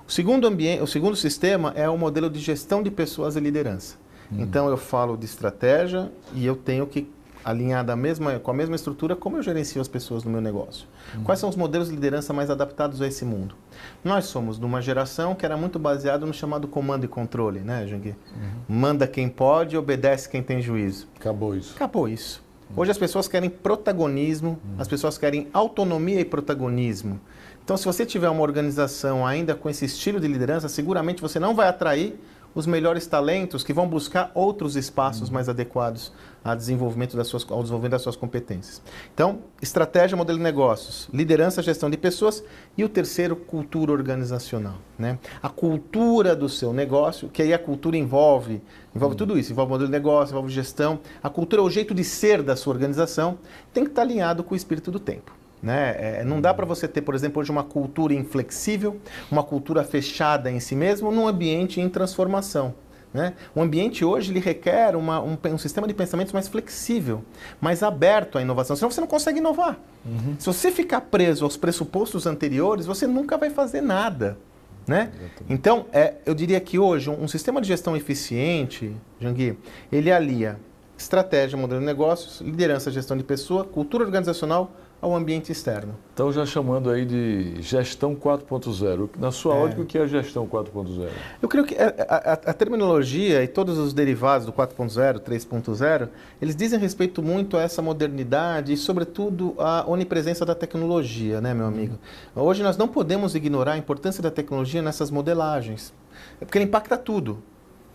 O 0.08 0.12
segundo, 0.12 0.46
ambiente, 0.46 0.84
o 0.84 0.88
segundo 0.88 1.16
sistema 1.16 1.74
é 1.76 1.90
o 1.90 1.98
modelo 1.98 2.30
de 2.30 2.40
gestão 2.40 2.84
de 2.84 2.92
pessoas 2.92 3.36
e 3.36 3.40
liderança. 3.40 3.98
Uhum. 4.32 4.42
Então 4.42 4.70
eu 4.70 4.78
falo 4.78 5.18
de 5.18 5.26
estratégia 5.26 6.12
e 6.34 6.46
eu 6.46 6.56
tenho 6.56 6.86
que 6.88 7.10
alinhar 7.46 7.86
da 7.86 7.96
mesma, 7.96 8.40
com 8.40 8.50
a 8.50 8.54
mesma 8.56 8.76
estrutura 8.76 9.16
como 9.16 9.38
eu 9.38 9.44
gerencio 9.44 9.80
as 9.80 9.88
pessoas 9.88 10.24
no 10.24 10.32
meu 10.32 10.42
negócio. 10.42 10.88
Uhum. 11.14 11.24
Quais 11.24 11.40
são 11.40 11.48
os 11.48 11.56
modelos 11.56 11.90
de 11.90 11.94
liderança 11.94 12.34
mais 12.34 12.50
adaptados 12.50 13.04
a 13.04 13.08
esse 13.08 13.24
mundo? 13.24 13.56
Nós 14.04 14.26
somos 14.26 14.58
de 14.58 14.66
uma 14.66 14.82
geração 14.82 15.36
que 15.36 15.46
era 15.46 15.56
muito 15.56 15.78
baseado 15.78 16.26
no 16.26 16.34
chamado 16.34 16.68
comando 16.68 17.04
e 17.04 17.08
controle, 17.08 17.60
né, 17.60 17.86
Jangui? 17.86 18.10
Uhum. 18.36 18.76
Manda 18.76 19.06
quem 19.06 19.30
pode, 19.30 19.78
obedece 19.78 20.28
quem 20.28 20.42
tem 20.42 20.60
juízo. 20.60 21.08
Acabou 21.16 21.56
isso. 21.56 21.76
Acabou 21.76 22.10
isso. 22.10 22.44
Uhum. 22.72 22.82
Hoje 22.82 22.90
as 22.90 22.98
pessoas 22.98 23.28
querem 23.28 23.50
protagonismo, 23.50 24.60
as 24.80 24.88
pessoas 24.88 25.16
querem 25.16 25.48
autonomia 25.54 26.20
e 26.20 26.26
protagonismo. 26.26 27.20
Então, 27.64 27.78
se 27.78 27.86
você 27.86 28.06
tiver 28.06 28.30
uma 28.30 28.44
organização 28.44 29.26
ainda 29.26 29.56
com 29.56 29.68
esse 29.68 29.86
estilo 29.86 30.20
de 30.20 30.28
liderança, 30.28 30.70
seguramente 30.70 31.22
você 31.22 31.40
não 31.40 31.56
vai 31.56 31.68
atrair 31.68 32.16
os 32.56 32.66
melhores 32.66 33.06
talentos 33.06 33.64
que 33.64 33.74
vão 33.74 33.88
buscar 33.88 34.32
outros 34.34 34.78
espaços 34.78 35.30
mais 35.30 35.50
adequados 35.50 36.14
ao 36.44 36.56
desenvolvimento 36.56 37.18
das 37.18 37.28
suas, 37.28 37.46
ao 37.52 37.62
desenvolvimento 37.62 37.92
das 37.92 38.02
suas 38.02 38.16
competências. 38.16 38.82
Então, 39.14 39.40
estratégia, 39.62 40.16
modelo 40.16 40.38
de 40.38 40.44
negócios, 40.44 41.10
liderança, 41.14 41.62
gestão 41.62 41.90
de 41.90 41.98
pessoas 41.98 42.44
e 42.78 42.84
o 42.84 42.90
terceiro, 42.90 43.36
cultura 43.36 43.92
organizacional. 43.92 44.78
Né? 44.98 45.20
A 45.44 45.50
cultura 45.50 46.36
do 46.36 46.48
seu 46.48 46.72
negócio, 46.72 47.28
que 47.28 47.42
aí 47.42 47.54
a 47.54 47.60
cultura 47.60 47.98
envolve, 47.98 48.62
envolve 48.96 49.16
tudo 49.16 49.38
isso, 49.38 49.52
envolve 49.52 49.72
modelo 49.72 49.90
de 49.90 49.92
negócio, 49.92 50.32
envolve 50.34 50.54
gestão. 50.54 51.00
A 51.22 51.30
cultura 51.30 51.62
é 51.62 51.66
o 51.66 51.70
jeito 51.70 51.94
de 51.94 52.04
ser 52.04 52.42
da 52.42 52.56
sua 52.56 52.74
organização, 52.74 53.38
tem 53.74 53.84
que 53.84 53.90
estar 53.90 54.04
alinhado 54.04 54.44
com 54.44 54.54
o 54.54 54.58
espírito 54.58 54.92
do 54.92 55.00
tempo. 55.00 55.45
Né? 55.66 55.96
É, 56.20 56.24
não 56.24 56.40
dá 56.40 56.54
para 56.54 56.64
você 56.64 56.88
ter, 56.88 57.02
por 57.02 57.16
exemplo, 57.16 57.42
hoje 57.42 57.50
uma 57.50 57.64
cultura 57.64 58.14
inflexível, 58.14 59.02
uma 59.32 59.42
cultura 59.42 59.84
fechada 59.84 60.52
em 60.52 60.60
si 60.60 60.76
mesmo, 60.76 61.12
num 61.12 61.28
ambiente 61.28 61.82
em 61.82 61.90
transformação. 61.90 62.76
Né? 63.12 63.34
O 63.56 63.64
ambiente 63.64 64.06
hoje 64.06 64.32
ele 64.32 64.40
requer 64.40 64.96
uma, 64.96 65.20
um, 65.20 65.36
um, 65.44 65.58
sistema 65.58 65.88
de 65.88 65.94
pensamentos 65.96 66.34
mais 66.34 66.48
flexível, 66.48 67.24
mais 67.60 67.82
aberto 67.82 68.38
à 68.38 68.44
inovação, 68.44 68.76
senão 68.76 68.92
você 68.92 69.02
não 69.02 69.08
consegue 69.08 69.40
inovar. 69.40 69.80
Uhum. 70.06 70.36
Se 70.38 70.46
você 70.46 70.70
ficar 70.70 71.02
preso 71.02 71.44
aos 71.44 71.58
pressupostos 71.58 72.28
anteriores, 72.28 72.86
você 72.86 73.08
nunca 73.08 73.36
vai 73.36 73.50
fazer 73.50 73.82
nada. 73.82 74.38
Né? 74.86 75.12
Então, 75.50 75.88
é, 75.92 76.14
eu 76.28 76.36
diria 76.36 76.60
que 76.60 76.78
hoje 76.78 77.10
um, 77.10 77.24
um 77.24 77.28
sistema 77.28 77.60
de 77.60 77.68
gestão 77.68 77.98
eficiente, 77.98 78.96
Jangui, 79.20 79.58
ele 79.92 80.12
alia 80.12 80.60
estratégia, 80.96 81.58
modelo 81.58 81.80
de 81.80 81.86
negócios, 81.88 82.40
liderança, 82.40 82.92
gestão 82.92 83.18
de 83.18 83.24
pessoa, 83.24 83.66
cultura 83.66 84.04
organizacional, 84.04 84.72
ao 85.02 85.16
ambiente 85.16 85.52
externo. 85.52 85.96
Então, 86.14 86.32
já 86.32 86.46
chamando 86.46 86.90
aí 86.90 87.06
de 87.06 87.62
gestão 87.62 88.16
4.0. 88.16 89.10
Na 89.20 89.32
sua 89.32 89.56
é. 89.56 89.64
ótica, 89.64 89.82
o 89.82 89.86
que 89.86 89.98
é 89.98 90.08
gestão 90.08 90.48
4.0? 90.48 91.10
Eu 91.42 91.50
creio 91.50 91.66
que 91.66 91.76
a, 91.76 91.94
a, 92.08 92.34
a, 92.34 92.54
terminologia 92.54 93.44
e 93.44 93.48
todos 93.48 93.78
os 93.78 93.94
derivados 93.94 94.46
do 94.46 94.54
4.0, 94.54 95.20
3.0, 95.20 96.10
eles 96.42 96.56
dizem 96.56 96.80
respeito 96.80 97.22
muito 97.22 97.58
a 97.58 97.62
essa 97.62 97.82
modernidade 97.82 98.74
e, 98.74 98.78
sobretudo, 98.78 99.56
a 99.58 99.84
onipresença 99.88 100.46
da 100.46 100.56
tecnologia, 100.56 101.42
né, 101.42 101.54
meu 101.54 101.66
amigo? 101.66 102.00
Hoje 102.36 102.64
nós 102.64 102.78
não 102.78 102.88
podemos 102.88 103.36
ignorar 103.36 103.74
a 103.74 103.78
importância 103.78 104.24
da 104.24 104.32
tecnologia 104.32 104.82
nessas 104.82 105.12
modelagens, 105.12 105.94
porque 106.40 106.58
ela 106.58 106.66
impacta 106.66 106.98
tudo. 106.98 107.44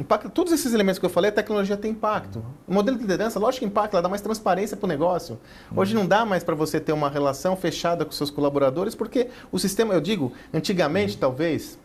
Impacta 0.00 0.30
todos 0.30 0.50
esses 0.50 0.72
elementos 0.72 0.98
que 0.98 1.04
eu 1.04 1.10
falei, 1.10 1.28
a 1.28 1.32
tecnologia 1.32 1.76
tem 1.76 1.90
impacto. 1.90 2.42
O 2.66 2.72
modelo 2.72 2.96
de 2.96 3.02
liderança, 3.02 3.38
lógico 3.38 3.60
que 3.60 3.66
impacta, 3.66 3.96
ela 3.96 4.02
dá 4.02 4.08
mais 4.08 4.22
transparência 4.22 4.74
para 4.74 4.86
o 4.86 4.88
negócio. 4.88 5.38
Hoje 5.76 5.94
não 5.94 6.06
dá 6.06 6.24
mais 6.24 6.42
para 6.42 6.54
você 6.54 6.80
ter 6.80 6.92
uma 6.92 7.10
relação 7.10 7.54
fechada 7.54 8.02
com 8.06 8.10
seus 8.10 8.30
colaboradores, 8.30 8.94
porque 8.94 9.28
o 9.52 9.58
sistema, 9.58 9.92
eu 9.92 10.00
digo, 10.00 10.32
antigamente 10.54 11.18
talvez, 11.18 11.78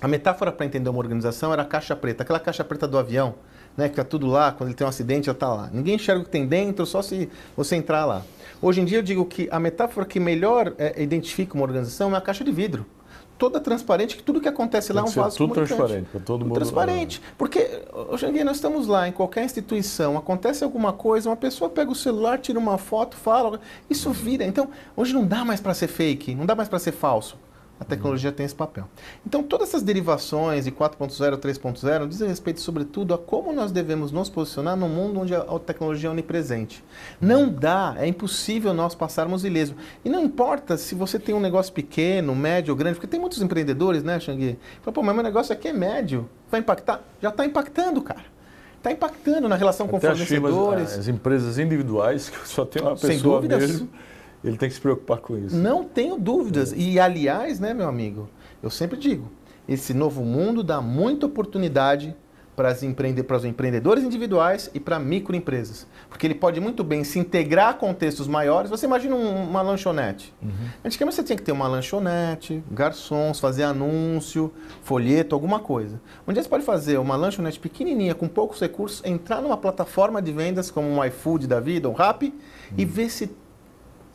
a 0.00 0.06
metáfora 0.06 0.52
para 0.52 0.66
entender 0.66 0.88
uma 0.88 1.00
organização 1.00 1.52
era 1.52 1.62
a 1.62 1.64
caixa 1.64 1.96
preta, 1.96 2.22
aquela 2.22 2.38
caixa 2.38 2.62
preta 2.62 2.86
do 2.86 2.96
avião, 2.96 3.34
né, 3.76 3.88
que 3.88 3.94
está 3.94 4.04
tudo 4.04 4.28
lá, 4.28 4.52
quando 4.52 4.68
ele 4.68 4.76
tem 4.76 4.86
um 4.86 4.88
acidente 4.88 5.26
já 5.26 5.32
está 5.32 5.52
lá. 5.52 5.68
Ninguém 5.72 5.96
enxerga 5.96 6.22
o 6.22 6.24
que 6.24 6.30
tem 6.30 6.46
dentro, 6.46 6.86
só 6.86 7.02
se 7.02 7.28
você 7.56 7.74
entrar 7.74 8.04
lá. 8.04 8.22
Hoje 8.62 8.80
em 8.80 8.84
dia 8.84 8.98
eu 8.98 9.02
digo 9.02 9.24
que 9.24 9.48
a 9.50 9.58
metáfora 9.58 10.06
que 10.06 10.20
melhor 10.20 10.74
é, 10.78 11.02
identifica 11.02 11.54
uma 11.54 11.64
organização 11.64 12.14
é 12.14 12.18
a 12.18 12.20
caixa 12.20 12.44
de 12.44 12.52
vidro 12.52 12.86
toda 13.38 13.60
transparente, 13.60 14.16
que 14.16 14.22
tudo 14.22 14.40
que 14.40 14.48
acontece 14.48 14.92
lá 14.92 15.02
é 15.02 15.04
um 15.04 15.08
vaso 15.08 15.36
tudo 15.36 15.54
transparente, 15.54 16.08
para 16.10 16.20
todo 16.20 16.44
mundo. 16.44 16.54
Transparente. 16.54 17.20
Porque, 17.36 17.82
Xanguei, 18.16 18.44
nós 18.44 18.56
estamos 18.56 18.86
lá, 18.86 19.08
em 19.08 19.12
qualquer 19.12 19.44
instituição, 19.44 20.16
acontece 20.16 20.64
alguma 20.64 20.92
coisa, 20.92 21.28
uma 21.28 21.36
pessoa 21.36 21.70
pega 21.70 21.90
o 21.90 21.94
celular, 21.94 22.38
tira 22.38 22.58
uma 22.58 22.78
foto, 22.78 23.16
fala, 23.16 23.60
isso 23.88 24.10
vira. 24.10 24.44
Então, 24.44 24.68
hoje 24.96 25.12
não 25.12 25.26
dá 25.26 25.44
mais 25.44 25.60
para 25.60 25.74
ser 25.74 25.88
fake, 25.88 26.34
não 26.34 26.46
dá 26.46 26.54
mais 26.54 26.68
para 26.68 26.78
ser 26.78 26.92
falso. 26.92 27.36
A 27.78 27.84
tecnologia 27.84 28.32
tem 28.32 28.46
esse 28.46 28.54
papel. 28.54 28.88
Então, 29.26 29.42
todas 29.42 29.68
essas 29.68 29.82
derivações 29.82 30.64
de 30.64 30.72
4.0, 30.72 31.36
3.0 31.36 32.08
dizem 32.08 32.26
respeito, 32.26 32.60
sobretudo, 32.60 33.12
a 33.12 33.18
como 33.18 33.52
nós 33.52 33.70
devemos 33.70 34.10
nos 34.10 34.30
posicionar 34.30 34.76
no 34.76 34.88
mundo 34.88 35.20
onde 35.20 35.34
a 35.34 35.44
tecnologia 35.58 36.08
é 36.08 36.12
onipresente. 36.12 36.82
Não 37.20 37.50
dá, 37.50 37.94
é 37.98 38.06
impossível 38.06 38.72
nós 38.72 38.94
passarmos 38.94 39.44
ileso. 39.44 39.74
E 40.02 40.08
não 40.08 40.24
importa 40.24 40.78
se 40.78 40.94
você 40.94 41.18
tem 41.18 41.34
um 41.34 41.40
negócio 41.40 41.70
pequeno, 41.72 42.34
médio 42.34 42.72
ou 42.72 42.78
grande, 42.78 42.94
porque 42.94 43.06
tem 43.06 43.20
muitos 43.20 43.42
empreendedores, 43.42 44.02
né, 44.02 44.18
Xangui? 44.18 44.58
Fala, 44.80 44.94
pô, 44.94 45.02
mas 45.02 45.14
meu 45.14 45.24
negócio 45.24 45.52
aqui 45.52 45.68
é 45.68 45.72
médio, 45.74 46.28
vai 46.50 46.60
impactar? 46.60 47.02
Já 47.20 47.28
está 47.28 47.44
impactando, 47.44 48.00
cara. 48.00 48.24
Está 48.78 48.90
impactando 48.90 49.48
na 49.48 49.56
relação 49.56 49.84
Até 49.86 49.92
com 49.92 50.00
fornecedores. 50.00 50.92
As, 50.92 50.98
as 51.00 51.08
empresas 51.08 51.58
individuais, 51.58 52.30
que 52.30 52.48
só 52.48 52.64
tem 52.64 52.80
uma 52.80 52.92
pessoa 52.92 53.12
Sem 53.12 53.20
dúvidas. 53.20 53.60
mesmo 53.60 53.90
ele 54.46 54.56
tem 54.56 54.68
que 54.68 54.74
se 54.74 54.80
preocupar 54.80 55.18
com 55.18 55.36
isso. 55.36 55.56
Não 55.56 55.84
tenho 55.84 56.18
dúvidas. 56.18 56.72
É. 56.72 56.76
E, 56.76 57.00
aliás, 57.00 57.58
né, 57.58 57.74
meu 57.74 57.88
amigo, 57.88 58.28
Eu 58.62 58.70
sempre 58.70 58.98
digo, 58.98 59.30
esse 59.68 59.92
novo 59.92 60.24
mundo 60.24 60.62
dá 60.62 60.80
muita 60.80 61.26
oportunidade 61.26 62.16
para, 62.56 62.70
as 62.70 62.82
empreende 62.82 63.22
para 63.22 63.36
os 63.36 63.44
empreendedores 63.44 64.02
individuais 64.02 64.70
e 64.72 64.80
para 64.80 64.98
microempresas. 64.98 65.86
Porque 66.08 66.26
ele 66.26 66.34
pode 66.34 66.58
muito 66.58 66.82
bem 66.82 67.04
se 67.04 67.18
integrar 67.18 67.68
a 67.68 67.74
contextos 67.74 68.26
maiores. 68.26 68.70
Você 68.70 68.86
imagina 68.86 69.14
um, 69.14 69.50
uma 69.50 69.60
lanchonete. 69.60 70.32
Uhum. 70.42 70.50
Antigamente 70.82 71.16
você 71.16 71.22
tinha 71.22 71.36
que 71.36 71.42
ter 71.42 71.52
uma 71.52 71.68
lanchonete, 71.68 72.64
garçons, 72.70 73.38
fazer 73.38 73.64
anúncio, 73.64 74.50
folheto, 74.82 75.34
alguma 75.34 75.60
coisa. 75.60 76.00
Um 76.26 76.32
dia 76.32 76.42
você 76.42 76.48
pode 76.48 76.64
fazer 76.64 76.98
uma 76.98 77.14
lanchonete 77.14 77.60
pequenininha, 77.60 78.14
com 78.14 78.26
poucos 78.26 78.58
recursos, 78.58 79.02
entrar 79.04 79.42
numa 79.42 79.56
plataforma 79.56 80.22
de 80.22 80.32
vendas 80.32 80.70
como 80.70 80.88
um 80.88 81.04
iFood 81.04 81.46
da 81.46 81.60
vida, 81.60 81.88
um 81.90 81.92
Rappi, 81.92 82.28
uhum. 82.28 82.74
e 82.78 82.84
ver 82.86 83.10
se 83.10 83.30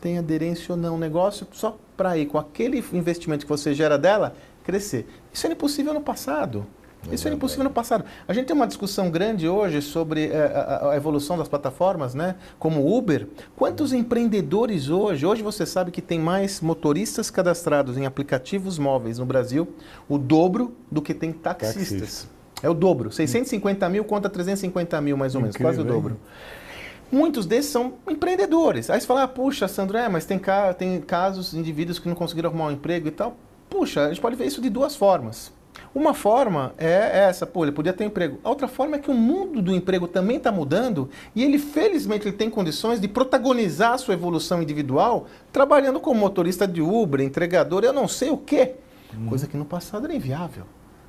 tem 0.02 0.18
aderência 0.18 0.72
ou 0.72 0.76
não. 0.76 0.96
Um 0.96 0.98
negócio 0.98 1.46
só 1.52 1.78
para 1.96 2.18
ir 2.18 2.26
com 2.26 2.36
aquele 2.36 2.84
investimento 2.92 3.46
que 3.46 3.48
você 3.48 3.72
gera 3.72 3.96
dela, 3.96 4.34
crescer. 4.64 5.06
Isso 5.32 5.46
era 5.46 5.54
impossível 5.54 5.94
no 5.94 6.00
passado. 6.00 6.66
Isso 7.10 7.26
era 7.26 7.34
impossível 7.34 7.64
no 7.64 7.70
passado. 7.70 8.04
A 8.28 8.32
gente 8.32 8.46
tem 8.46 8.54
uma 8.54 8.66
discussão 8.66 9.10
grande 9.10 9.48
hoje 9.48 9.82
sobre 9.82 10.26
é, 10.26 10.44
a, 10.54 10.90
a, 10.90 10.96
evolução 10.96 11.36
das 11.36 11.48
plataformas, 11.48 12.14
né? 12.14 12.36
Como 12.60 12.96
Uber. 12.96 13.26
Quantos 13.56 13.92
empreendedores 13.92 14.88
hoje? 14.88 15.26
Hoje 15.26 15.42
você 15.42 15.66
sabe 15.66 15.90
que 15.90 16.00
tem 16.00 16.18
mais 16.18 16.60
motoristas 16.60 17.28
cadastrados 17.28 17.96
em 17.96 18.06
aplicativos 18.06 18.78
móveis 18.78 19.18
no 19.18 19.26
Brasil, 19.26 19.68
o 20.08 20.16
dobro 20.16 20.76
do 20.90 21.02
que 21.02 21.12
tem 21.12 21.32
taxistas. 21.32 22.00
Taxista. 22.00 22.28
É 22.62 22.68
o 22.68 22.74
dobro. 22.74 23.10
650 23.10 23.88
mil 23.88 24.04
contra 24.04 24.30
350 24.30 25.00
mil, 25.00 25.16
mais 25.16 25.34
ou 25.34 25.40
menos, 25.40 25.56
Incrível, 25.56 25.74
quase 25.74 25.88
o 25.88 25.92
dobro. 25.92 26.14
Hein? 26.14 26.20
Muitos 27.12 27.44
desses 27.44 27.70
são 27.70 27.92
empreendedores. 28.08 28.88
Aí 28.88 28.98
você 28.98 29.06
fala, 29.06 29.24
ah, 29.24 29.28
puxa, 29.28 29.68
Sandro, 29.68 29.98
é, 29.98 30.08
mas 30.08 30.24
tem, 30.24 30.38
ca 30.38 30.72
tem 30.72 30.98
casos, 31.02 31.52
indivíduos 31.52 31.98
que 31.98 32.08
não 32.08 32.14
conseguiram 32.14 32.48
arrumar 32.48 32.68
um 32.68 32.70
emprego 32.70 33.06
e 33.06 33.10
tal. 33.10 33.36
Puxa, 33.68 34.06
a 34.06 34.08
gente 34.08 34.20
pode 34.20 34.34
ver 34.34 34.46
isso 34.46 34.62
de 34.62 34.70
duas 34.70 34.96
formas. 34.96 35.52
Uma 35.94 36.14
forma 36.14 36.72
é 36.78 37.26
essa, 37.28 37.46
pô, 37.46 37.64
ele 37.64 37.72
podia 37.72 37.92
ter 37.92 38.04
um 38.04 38.06
emprego. 38.06 38.38
A 38.42 38.48
outra 38.48 38.66
forma 38.66 38.96
é 38.96 38.98
que 38.98 39.10
o 39.10 39.14
mundo 39.14 39.60
do 39.60 39.74
emprego 39.74 40.08
também 40.08 40.38
está 40.38 40.50
mudando 40.50 41.10
e 41.36 41.44
ele, 41.44 41.58
felizmente, 41.58 42.26
ele 42.26 42.36
tem 42.36 42.48
condições 42.48 42.98
de 42.98 43.06
protagonizar 43.06 43.92
a 43.92 43.98
sua 43.98 44.14
evolução 44.14 44.62
individual 44.62 45.26
trabalhando 45.52 46.00
como 46.00 46.18
motorista 46.18 46.66
de 46.66 46.80
Uber, 46.80 47.20
entregador, 47.20 47.84
eu 47.84 47.92
não 47.92 48.08
sei 48.08 48.30
o 48.30 48.38
quê. 48.38 48.76
Hum. 49.14 49.26
Coisa 49.26 49.46
que 49.46 49.56
no 49.56 49.66
passado 49.66 50.06
era 50.06 50.14
inviável. 50.14 50.64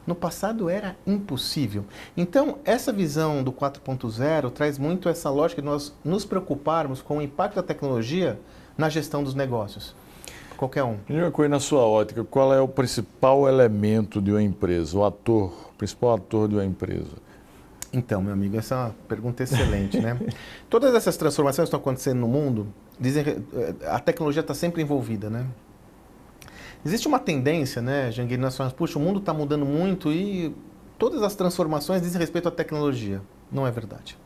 No 0.06 0.16
passado 0.16 0.70
era 0.70 0.96
impossível. 1.08 1.86
Então, 2.16 2.58
essa 2.66 2.92
visão 2.92 3.44
do 3.44 3.52
4.0 3.52 4.52
traz 4.52 4.78
muito 4.78 5.08
essa 5.08 5.30
lógica 5.30 5.62
de 5.62 5.68
nós 5.68 5.94
nos 6.04 6.26
preocuparmos 6.26 7.02
com 7.02 7.18
o 7.18 7.22
impacto 7.22 7.56
da 7.56 7.64
tecnologia 7.64 8.40
na 8.78 8.90
gestão 8.90 9.24
dos 9.24 9.34
negócios 9.34 9.96
qualquer 10.64 10.84
um. 10.84 10.98
Uma 11.10 11.32
coisa 11.32 11.50
na 11.50 11.60
sua 11.60 11.82
ótica, 11.82 12.24
qual 12.24 12.54
é 12.54 12.62
o 12.62 12.68
principal 12.68 13.48
elemento 13.48 14.22
de 14.22 14.32
uma 14.32 14.42
empresa, 14.42 14.98
o 14.98 15.04
ator, 15.04 15.52
o 15.70 15.78
principal 15.78 16.16
ator 16.16 16.48
de 16.48 16.56
uma 16.56 16.66
empresa? 16.66 17.12
Então, 17.92 18.22
meu 18.22 18.34
amigo, 18.34 18.58
essa 18.58 18.74
é 18.74 18.78
uma 18.80 18.96
pergunta 19.08 19.44
excelente, 19.44 20.00
né? 20.00 20.18
Todas 20.70 20.96
essas 20.96 21.16
transformações 21.16 21.70
que 21.70 21.76
estão 21.76 21.80
acontecendo 21.80 22.20
no 22.20 22.28
mundo, 22.28 22.68
dizem 23.00 23.24
eh, 23.54 23.76
a 23.86 24.00
tecnologia 24.00 24.42
está 24.42 24.54
sempre 24.54 24.82
envolvida, 24.82 25.30
né? 25.30 25.46
Existe 26.86 27.08
uma 27.08 27.20
tendência, 27.20 27.82
né, 27.82 28.12
Jangueiro, 28.12 28.42
nós 28.42 28.58
falamos, 28.58 28.76
puxa, 28.76 29.00
o 29.00 29.02
mundo 29.02 29.20
está 29.20 29.34
mudando 29.34 29.66
muito 29.66 30.12
e 30.12 30.54
todas 30.98 31.24
as 31.24 31.34
transformações 31.34 32.02
dizem 32.02 32.20
respeito 32.20 32.48
à 32.48 32.52
tecnologia. 32.52 33.22
Não 33.52 33.66
é 33.66 33.72
verdade. 33.72 34.18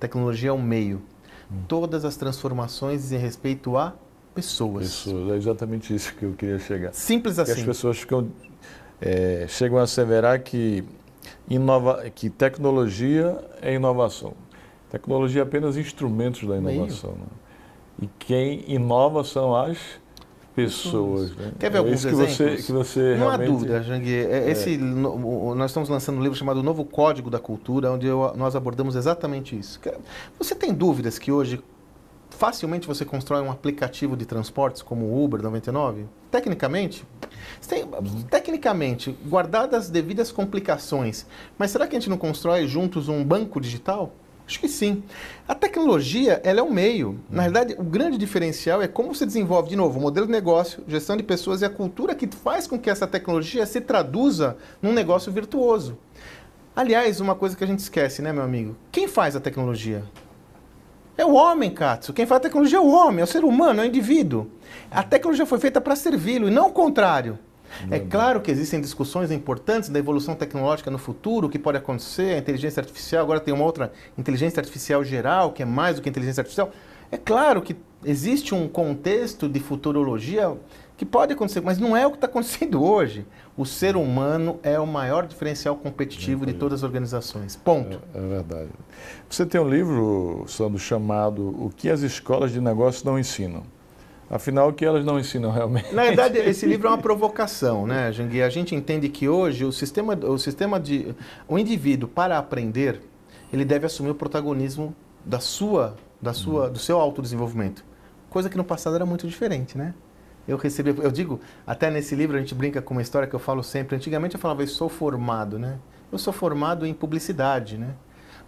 Tecnologia 0.00 0.50
é 0.50 0.52
um 0.52 0.62
meio. 0.62 1.02
Hum. 1.50 1.62
Todas 1.68 2.04
as 2.04 2.16
transformações 2.16 3.02
dizem 3.02 3.18
respeito 3.18 3.76
a 3.76 3.94
pessoas. 4.34 4.84
Pessoas, 4.84 5.32
é 5.32 5.36
exatamente 5.36 5.94
isso 5.94 6.14
que 6.14 6.24
eu 6.24 6.32
queria 6.32 6.58
chegar. 6.58 6.92
Simples 6.92 7.38
assim. 7.38 7.52
as 7.52 7.62
pessoas 7.62 7.98
ficam, 7.98 8.30
é, 9.00 9.46
chegam 9.48 9.78
a 9.78 9.82
asseverar 9.82 10.42
que, 10.42 10.84
inova, 11.48 12.08
que 12.10 12.30
tecnologia 12.30 13.38
é 13.60 13.74
inovação. 13.74 14.34
Tecnologia 14.90 15.42
é 15.42 15.44
apenas 15.44 15.76
instrumentos 15.76 16.46
da 16.46 16.56
inovação. 16.56 17.12
Né? 17.12 17.26
E 18.02 18.06
quem 18.18 18.64
inova 18.68 19.24
são 19.24 19.54
as 19.54 19.78
pessoas. 20.56 21.36
Né? 21.36 21.52
Quer 21.60 21.70
ver 21.70 21.76
é 21.76 21.78
alguns 21.80 22.04
exemplos? 22.04 22.36
Que 22.36 22.42
você, 22.42 22.62
que 22.62 22.72
você 22.72 23.00
Não 23.10 23.28
realmente... 23.28 23.42
há 23.42 23.52
dúvida, 23.52 23.82
Jangui. 23.82 24.14
É, 24.14 24.50
esse, 24.50 24.74
é. 24.74 24.78
nós 24.78 25.70
estamos 25.70 25.90
lançando 25.90 26.18
um 26.18 26.22
livro 26.22 26.36
chamado 26.36 26.62
Novo 26.62 26.82
Código 26.82 27.28
da 27.28 27.38
Cultura, 27.38 27.92
onde 27.92 28.06
eu, 28.06 28.32
nós 28.34 28.56
abordamos 28.56 28.96
exatamente 28.96 29.56
isso. 29.56 29.78
Você 30.38 30.54
tem 30.54 30.72
dúvidas 30.72 31.18
que 31.18 31.30
hoje 31.30 31.62
facilmente 32.30 32.86
você 32.86 33.04
constrói 33.04 33.42
um 33.42 33.50
aplicativo 33.50 34.16
de 34.16 34.24
transportes 34.24 34.80
como 34.80 35.04
o 35.04 35.22
Uber 35.22 35.42
99? 35.42 36.06
Tecnicamente, 36.30 37.04
tem, 37.68 37.86
tecnicamente, 38.30 39.16
guardadas 39.26 39.84
as 39.84 39.90
devidas 39.90 40.32
complicações, 40.32 41.26
mas 41.58 41.70
será 41.70 41.86
que 41.86 41.94
a 41.94 42.00
gente 42.00 42.10
não 42.10 42.18
constrói 42.18 42.66
juntos 42.66 43.08
um 43.08 43.22
banco 43.22 43.60
digital? 43.60 44.12
Acho 44.46 44.60
que 44.60 44.68
sim. 44.68 45.02
A 45.48 45.54
tecnologia, 45.54 46.40
ela 46.44 46.60
é 46.60 46.62
um 46.62 46.70
meio. 46.70 47.18
Na 47.28 47.42
realidade, 47.42 47.74
o 47.78 47.82
grande 47.82 48.16
diferencial 48.16 48.80
é 48.80 48.86
como 48.86 49.12
você 49.12 49.26
desenvolve, 49.26 49.68
de 49.68 49.76
novo, 49.76 49.98
o 49.98 50.02
modelo 50.02 50.26
de 50.26 50.32
negócio, 50.32 50.84
gestão 50.86 51.16
de 51.16 51.22
pessoas 51.24 51.62
e 51.62 51.64
a 51.64 51.70
cultura 51.70 52.14
que 52.14 52.28
faz 52.28 52.66
com 52.66 52.78
que 52.78 52.88
essa 52.88 53.06
tecnologia 53.06 53.66
se 53.66 53.80
traduza 53.80 54.56
num 54.80 54.92
negócio 54.92 55.32
virtuoso. 55.32 55.98
Aliás, 56.76 57.20
uma 57.20 57.34
coisa 57.34 57.56
que 57.56 57.64
a 57.64 57.66
gente 57.66 57.80
esquece, 57.80 58.22
né, 58.22 58.32
meu 58.32 58.42
amigo? 58.42 58.76
Quem 58.92 59.08
faz 59.08 59.34
a 59.34 59.40
tecnologia? 59.40 60.04
É 61.18 61.24
o 61.24 61.32
homem, 61.32 61.70
Katsu. 61.70 62.12
Quem 62.12 62.26
faz 62.26 62.38
a 62.38 62.42
tecnologia 62.42 62.78
é 62.78 62.80
o 62.80 62.90
homem, 62.90 63.22
é 63.22 63.24
o 63.24 63.26
ser 63.26 63.44
humano, 63.44 63.80
é 63.80 63.84
o 63.84 63.86
indivíduo. 63.86 64.50
A 64.90 65.02
tecnologia 65.02 65.46
foi 65.46 65.58
feita 65.58 65.80
para 65.80 65.96
servi-lo 65.96 66.46
e 66.46 66.52
não 66.52 66.68
o 66.68 66.72
contrário. 66.72 67.38
É 67.90 67.98
claro 67.98 68.40
que 68.40 68.50
existem 68.50 68.80
discussões 68.80 69.30
importantes 69.30 69.88
da 69.88 69.98
evolução 69.98 70.34
tecnológica 70.34 70.90
no 70.90 70.98
futuro, 70.98 71.46
o 71.46 71.50
que 71.50 71.58
pode 71.58 71.78
acontecer, 71.78 72.34
a 72.34 72.38
inteligência 72.38 72.80
artificial, 72.80 73.22
agora 73.22 73.40
tem 73.40 73.52
uma 73.52 73.64
outra 73.64 73.92
inteligência 74.16 74.60
artificial 74.60 75.04
geral, 75.04 75.52
que 75.52 75.62
é 75.62 75.66
mais 75.66 75.96
do 75.96 76.02
que 76.02 76.08
inteligência 76.08 76.40
artificial. 76.40 76.70
É 77.10 77.16
claro 77.16 77.62
que 77.62 77.76
existe 78.04 78.54
um 78.54 78.68
contexto 78.68 79.48
de 79.48 79.60
futurologia 79.60 80.56
que 80.96 81.04
pode 81.04 81.32
acontecer, 81.32 81.60
mas 81.60 81.78
não 81.78 81.96
é 81.96 82.06
o 82.06 82.10
que 82.10 82.16
está 82.16 82.26
acontecendo 82.26 82.82
hoje. 82.84 83.26
O 83.56 83.64
ser 83.64 83.96
humano 83.96 84.58
é 84.62 84.78
o 84.78 84.86
maior 84.86 85.26
diferencial 85.26 85.76
competitivo 85.76 86.44
de 86.44 86.52
todas 86.52 86.80
as 86.80 86.82
organizações. 86.82 87.56
Ponto. 87.56 88.00
É, 88.14 88.18
é, 88.18 88.20
verdade. 88.20 88.70
Você 89.28 89.46
tem 89.46 89.60
um 89.60 89.68
livro, 89.68 90.44
Sandro, 90.46 90.78
chamado 90.78 91.42
O 91.42 91.70
que 91.74 91.88
as 91.88 92.00
escolas 92.00 92.52
de 92.52 92.60
negócios 92.60 93.04
não 93.04 93.18
ensinam. 93.18 93.62
Afinal, 94.28 94.68
o 94.68 94.72
que 94.72 94.84
elas 94.84 95.04
não 95.04 95.18
ensinam 95.18 95.50
realmente? 95.50 95.94
Na 95.94 96.02
verdade, 96.02 96.38
esse 96.38 96.66
livro 96.66 96.88
é 96.88 96.90
uma 96.90 96.98
provocação, 96.98 97.86
né, 97.86 98.10
Jangui? 98.12 98.42
A 98.42 98.48
gente 98.48 98.74
entende 98.74 99.08
que 99.08 99.28
hoje 99.28 99.64
o 99.64 99.72
sistema, 99.72 100.14
o 100.14 100.38
sistema 100.38 100.80
de. 100.80 101.14
O 101.46 101.58
indivíduo, 101.58 102.08
para 102.08 102.36
aprender, 102.36 103.00
ele 103.52 103.64
deve 103.64 103.86
assumir 103.86 104.10
o 104.10 104.14
protagonismo 104.14 104.94
da 105.24 105.38
sua, 105.38 105.96
da 106.20 106.32
sua, 106.32 106.68
do 106.68 106.78
seu 106.78 106.98
autodesenvolvimento. 106.98 107.84
Coisa 108.28 108.50
que 108.50 108.56
no 108.56 108.64
passado 108.64 108.96
era 108.96 109.06
muito 109.06 109.28
diferente, 109.28 109.78
né? 109.78 109.94
eu 110.46 110.56
recebi, 110.56 110.94
eu 111.02 111.10
digo, 111.10 111.40
até 111.66 111.90
nesse 111.90 112.14
livro 112.14 112.36
a 112.36 112.40
gente 112.40 112.54
brinca 112.54 112.80
com 112.80 112.94
uma 112.94 113.02
história 113.02 113.26
que 113.26 113.34
eu 113.34 113.40
falo 113.40 113.62
sempre. 113.62 113.96
Antigamente 113.96 114.36
eu 114.36 114.40
falava, 114.40 114.62
eu 114.62 114.68
sou 114.68 114.88
formado, 114.88 115.58
né? 115.58 115.78
Eu 116.10 116.18
sou 116.18 116.32
formado 116.32 116.86
em 116.86 116.94
publicidade, 116.94 117.76
né? 117.76 117.94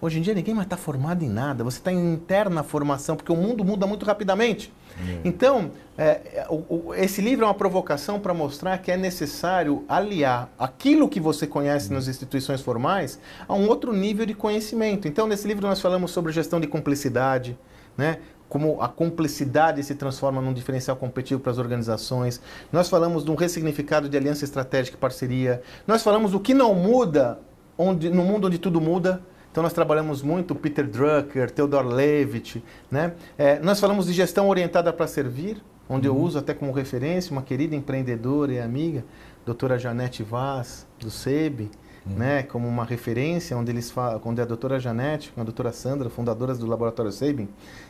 Hoje 0.01 0.19
em 0.19 0.23
dia 0.23 0.33
ninguém 0.35 0.55
mais 0.55 0.67
está 0.67 0.77
formado 0.77 1.25
em 1.25 1.29
nada. 1.29 1.65
Você 1.65 1.79
está 1.79 1.93
em 1.93 2.15
interna 2.15 2.63
formação, 2.63 3.17
porque 3.17 3.33
o 3.33 3.37
mundo 3.37 3.65
muda 3.65 3.87
muito 3.87 4.07
rapidamente. 4.07 4.73
É. 5.01 5.21
Então, 5.25 5.73
é, 5.97 6.47
o, 6.49 6.89
o, 6.89 6.95
esse 6.95 7.21
livro 7.21 7.45
é 7.45 7.49
uma 7.49 7.55
provocação 7.55 8.21
para 8.21 8.33
mostrar 8.33 8.79
que 8.79 8.91
é 8.91 8.97
necessário 8.97 9.85
aliar 9.89 10.49
aquilo 10.59 11.09
que 11.09 11.21
você 11.21 11.47
conhece 11.47 11.93
nas 11.93 12.07
instituições 12.07 12.61
formais 12.61 13.19
a 13.47 13.55
um 13.55 13.69
outro 13.69 13.93
nível 13.93 14.25
de 14.25 14.35
conhecimento. 14.35 15.09
Então, 15.09 15.27
nesse 15.27 15.47
livro 15.49 15.67
nós 15.67 15.81
falamos 15.81 16.11
sobre 16.11 16.33
gestão 16.33 16.61
de 16.61 16.67
cumplicidade, 16.67 17.59
né? 17.97 18.19
como 18.49 18.81
a 18.81 18.89
complexidade 18.89 19.83
se 19.83 19.95
transforma 19.95 20.41
num 20.41 20.53
diferencial 20.53 20.97
competitivo 20.97 21.41
para 21.41 21.53
as 21.53 21.59
organizações. 21.59 22.41
Nós 22.73 22.89
falamos 22.89 23.25
de 23.25 23.31
um 23.31 23.35
ressignificado 23.35 24.09
de 24.09 24.17
aliança 24.17 24.45
estratégica 24.45 24.97
e 24.97 25.01
parceria. 25.01 25.63
Nós 25.87 26.03
falamos 26.03 26.33
do 26.33 26.41
que 26.41 26.55
não 26.55 26.75
muda 26.75 27.39
onde, 27.77 28.09
no 28.09 28.25
mundo 28.25 28.47
onde 28.47 28.59
tudo 28.59 28.81
muda. 28.81 29.21
Então 29.51 29.63
nós 29.63 29.73
trabalhamos 29.73 30.23
muito 30.23 30.55
Peter 30.55 30.87
Drucker, 30.87 31.51
Theodor 31.51 31.87
Levitt. 31.87 32.63
Né? 32.91 33.15
É, 33.37 33.59
nós 33.61 33.81
falamos 33.81 34.07
de 34.07 34.13
gestão 34.13 34.49
orientada 34.49 34.93
para 34.93 35.07
servir, 35.07 35.63
onde 35.89 36.09
uhum. 36.09 36.17
eu 36.17 36.23
uso 36.23 36.39
até 36.39 36.55
como 36.55 36.73
referência 36.73 37.33
uma 37.33 37.43
querida 37.43 37.75
empreendedora 37.75 38.53
e 38.53 38.61
amiga, 38.61 39.05
doutora 39.45 39.79
Janete 39.79 40.23
Vaz, 40.23 40.87
do 41.01 41.11
SEB 41.11 41.71
né, 42.17 42.43
como 42.43 42.67
uma 42.67 42.85
referência, 42.85 43.57
onde 43.57 43.71
eles 43.71 43.91
falam, 43.91 44.21
onde 44.25 44.41
a 44.41 44.45
doutora 44.45 44.81
Janete, 44.81 45.33
a 45.37 45.43
doutora 45.43 45.73
Sandra, 45.73 46.09
fundadoras 46.09 46.59
do 46.59 46.67
Laboratório 46.67 47.13
Sabin, 47.13 47.49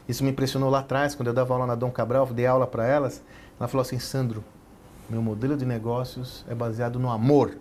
isso 0.09 0.25
me 0.25 0.31
impressionou 0.31 0.69
lá 0.69 0.81
atrás, 0.81 1.15
quando 1.15 1.29
eu 1.29 1.35
dava 1.35 1.55
aula 1.55 1.67
na 1.67 1.75
Dom 1.75 1.91
Cabral, 1.91 2.27
dei 2.27 2.47
aula 2.47 2.67
para 2.67 2.87
elas, 2.87 3.23
ela 3.59 3.69
falou 3.69 3.83
assim, 3.83 3.99
Sandro, 3.99 4.43
meu 5.09 5.23
modelo 5.23 5.57
de 5.57 5.65
negócios 5.65 6.45
é 6.49 6.55
baseado 6.55 6.99
no 6.99 7.11
amor. 7.11 7.57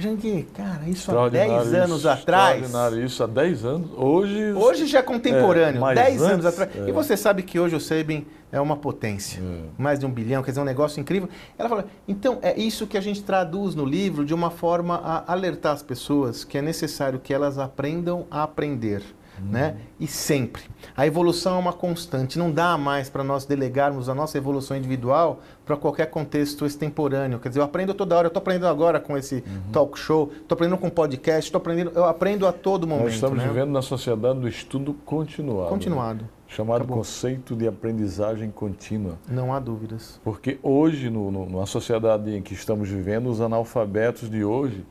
Janguê, 0.00 0.46
cara, 0.54 0.88
isso 0.88 1.10
há 1.10 1.28
10 1.28 1.74
anos 1.74 2.06
atrás. 2.06 2.62
Extraordinário, 2.62 3.04
isso 3.04 3.24
há 3.24 3.26
10 3.26 3.64
anos. 3.64 3.90
Hoje. 3.96 4.52
Hoje 4.52 4.86
já 4.86 5.00
é 5.00 5.02
contemporâneo, 5.02 5.84
É, 5.84 5.94
10 5.94 6.20
mas 6.20 6.30
anos 6.30 6.46
atrás. 6.46 6.70
é. 6.76 6.88
E 6.88 6.92
você 6.92 7.16
sabe 7.16 7.42
que 7.42 7.58
hoje 7.58 7.74
o 7.74 7.80
Sabin 7.80 8.24
é 8.52 8.60
uma 8.60 8.76
potência. 8.76 9.40
É. 9.42 9.60
Mais 9.76 9.98
de 9.98 10.06
um 10.06 10.10
bilhão, 10.10 10.40
quer 10.40 10.52
dizer, 10.52 10.60
um 10.60 10.64
negócio 10.64 11.00
incrível. 11.00 11.28
Ela 11.58 11.68
fala, 11.68 11.84
então 12.06 12.38
é 12.42 12.56
isso 12.56 12.86
que 12.86 12.96
a 12.96 13.00
gente 13.00 13.24
traduz 13.24 13.74
no 13.74 13.84
livro 13.84 14.24
de 14.24 14.32
uma 14.32 14.50
forma 14.52 14.94
a 15.02 15.32
alertar 15.32 15.72
as 15.72 15.82
pessoas 15.82 16.44
que 16.44 16.56
é 16.56 16.62
necessário 16.62 17.18
que 17.18 17.34
elas 17.34 17.58
aprendam 17.58 18.24
a 18.30 18.44
aprender. 18.44 19.02
Né? 19.42 19.76
E 19.98 20.06
sempre. 20.06 20.62
A 20.96 21.06
evolução 21.06 21.56
é 21.56 21.58
uma 21.58 21.72
constante. 21.72 22.38
Não 22.38 22.50
dá 22.50 22.76
mais 22.78 23.08
para 23.08 23.24
nós 23.24 23.44
delegarmos 23.44 24.08
a 24.08 24.14
nossa 24.14 24.38
evolução 24.38 24.76
individual 24.76 25.40
para 25.64 25.76
qualquer 25.76 26.06
contexto 26.06 26.64
extemporâneo. 26.64 27.38
Quer 27.38 27.48
dizer, 27.48 27.60
eu 27.60 27.64
aprendo 27.64 27.94
toda 27.94 28.16
hora. 28.16 28.26
Eu 28.26 28.28
estou 28.28 28.40
aprendendo 28.40 28.66
agora 28.66 29.00
com 29.00 29.16
esse 29.16 29.44
talk 29.72 29.98
show, 29.98 30.30
estou 30.32 30.54
aprendendo 30.56 30.78
com 30.78 30.88
podcast, 30.88 31.48
estou 31.48 31.58
aprendendo. 31.58 31.92
Eu 31.94 32.04
aprendo 32.04 32.46
a 32.46 32.52
todo 32.52 32.86
momento. 32.86 33.04
Nós 33.04 33.14
estamos 33.14 33.38
né? 33.38 33.46
vivendo 33.46 33.70
na 33.70 33.82
sociedade 33.82 34.38
do 34.40 34.48
estudo 34.48 34.94
continuado. 35.04 35.68
Continuado. 35.68 36.28
Chamado 36.48 36.78
Acabou. 36.78 36.96
conceito 36.96 37.54
de 37.54 37.68
aprendizagem 37.68 38.50
contínua. 38.50 39.18
Não 39.28 39.52
há 39.52 39.60
dúvidas. 39.60 40.18
Porque 40.24 40.58
hoje, 40.62 41.10
no, 41.10 41.30
no, 41.30 41.60
na 41.60 41.66
sociedade 41.66 42.34
em 42.34 42.40
que 42.40 42.54
estamos 42.54 42.88
vivendo, 42.88 43.28
os 43.28 43.42
analfabetos 43.42 44.30
de 44.30 44.42
hoje 44.42 44.84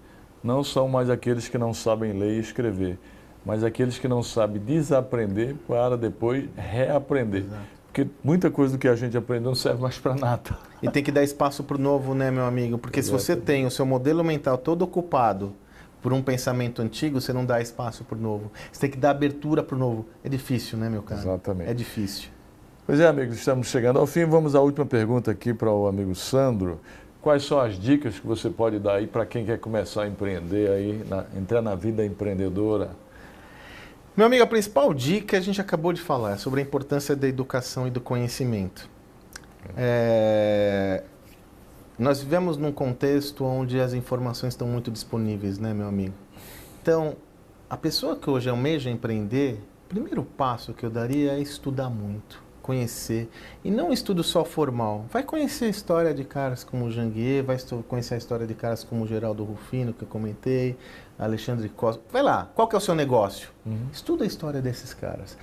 não 0.44 0.64
são 0.64 0.88
mais 0.88 1.10
aqueles 1.10 1.48
que 1.50 1.58
não 1.58 1.74
sabem 1.74 2.14
ler 2.14 2.38
e 2.38 2.40
escrever, 2.40 3.00
mas 3.48 3.64
aqueles 3.64 3.98
que 3.98 4.10
não 4.10 4.22
sabem 4.22 4.62
desaprender 4.62 5.56
para 5.66 5.96
depois 5.98 6.44
reaprender. 6.58 7.46
Porque 7.88 8.06
muita 8.22 8.52
coisa 8.52 8.74
do 8.74 8.78
que 8.80 8.88
a 8.90 8.96
gente 8.96 9.16
aprendeu 9.18 9.50
não 9.52 9.56
serve 9.56 9.82
mais 9.82 9.98
para 9.98 10.14
nada. 10.14 10.58
E 10.84 10.90
tem 10.92 11.02
que 11.02 11.12
dar 11.14 11.24
espaço 11.24 11.64
para 11.64 11.78
o 11.78 11.80
novo, 11.80 12.14
né, 12.14 12.30
meu 12.30 12.44
amigo? 12.46 12.78
Porque 12.78 13.02
se 13.02 13.10
você 13.10 13.38
tem 13.38 13.66
o 13.66 13.72
seu 13.72 13.86
modelo 13.86 14.22
mental 14.24 14.58
todo 14.58 14.82
ocupado 14.82 15.54
por 16.02 16.12
um 16.12 16.22
pensamento 16.22 16.82
antigo, 16.82 17.20
você 17.22 17.32
não 17.32 17.46
dá 17.46 17.60
espaço 17.62 18.04
para 18.04 18.18
o 18.18 18.22
novo. 18.22 18.52
Você 18.72 18.82
tem 18.82 18.90
que 18.92 18.98
dar 18.98 19.12
abertura 19.12 19.64
para 19.64 19.76
o 19.76 19.80
novo. 19.80 20.06
É 20.24 20.30
difícil, 20.30 20.78
né, 20.78 20.90
meu 20.90 21.02
cara? 21.02 21.22
Exatamente. 21.22 21.72
É 21.72 21.74
difícil. 21.74 22.30
Pois 22.86 23.00
é, 23.00 23.08
amigos, 23.08 23.38
estamos 23.38 23.68
chegando 23.68 23.98
ao 23.98 24.06
fim. 24.06 24.26
Vamos 24.26 24.56
à 24.56 24.62
última 24.62 24.86
pergunta 24.86 25.32
aqui 25.32 25.54
para 25.54 25.72
o 25.72 25.88
amigo 25.88 26.14
Sandro. 26.14 26.80
Quais 27.22 27.44
são 27.46 27.60
as 27.60 27.80
dicas 27.80 28.20
que 28.20 28.28
você 28.28 28.50
pode 28.50 28.78
dar 28.78 28.96
aí 28.96 29.08
para 29.08 29.26
quem 29.26 29.44
quer 29.46 29.58
começar 29.58 30.04
a 30.04 30.08
empreender 30.08 30.70
aí, 30.70 31.04
na- 31.10 31.26
entrar 31.36 31.62
na 31.62 31.74
vida 31.76 32.06
empreendedora? 32.06 32.92
Meu 34.18 34.26
amigo, 34.26 34.44
a 34.44 34.48
principal 34.48 34.96
dica 34.96 35.38
a 35.38 35.40
gente 35.40 35.62
acabou 35.62 35.94
de 35.94 36.02
falar 36.02 36.32
é 36.32 36.38
sobre 36.38 36.60
a 36.60 36.64
importância 36.64 37.16
da 37.16 37.28
educação 37.28 37.86
e 37.86 37.92
do 37.92 38.02
conhecimento. 38.02 38.90
É, 39.78 41.04
Nós 42.00 42.20
vivemos 42.20 42.58
num 42.58 42.72
contexto 42.72 43.46
onde 43.46 43.80
as 43.80 43.94
informações 43.94 44.54
estão 44.54 44.68
muito 44.68 44.90
disponíveis, 44.90 45.60
né, 45.60 45.72
meu 45.72 45.88
amigo? 45.88 46.16
Então, 46.82 47.16
a 47.70 47.78
pessoa 47.78 48.16
que 48.16 48.28
hoje 48.28 48.50
almeja 48.50 48.90
empreender, 48.90 49.62
o 49.86 49.90
primeiro 49.90 50.24
passo 50.24 50.74
que 50.74 50.84
eu 50.84 50.90
daria 50.90 51.34
é 51.34 51.40
estudar 51.40 51.92
muito, 51.92 52.42
conhecer. 52.68 53.30
E 53.64 53.72
não 53.72 53.94
estudo 53.94 54.22
só 54.22 54.44
formal. 54.44 55.06
Vai 55.10 55.24
conhecer 55.24 55.66
a 55.66 55.70
história 55.70 56.14
de 56.14 56.26
caras 56.26 56.66
como 56.66 56.86
o 56.86 56.92
Janguier, 56.92 57.42
vai 57.42 57.58
conhecer 57.88 58.16
a 58.16 58.18
história 58.18 58.46
de 58.46 58.54
caras 58.54 58.84
como 58.84 59.06
o 59.06 59.08
Geraldo 59.08 59.46
Rufino, 59.46 59.94
que 59.94 60.04
eu 60.04 60.08
comentei, 60.08 60.78
Alexandre 61.18 61.70
Costa. 61.70 62.04
Vai 62.12 62.22
lá, 62.22 62.52
qual 62.54 62.68
que 62.68 62.76
é 62.76 62.78
o 62.78 62.82
seu 62.82 62.94
negócio? 62.94 63.50
Estuda 63.94 64.26
a 64.26 64.28
história 64.28 64.62
desses 64.62 64.94
caras. 64.94 65.38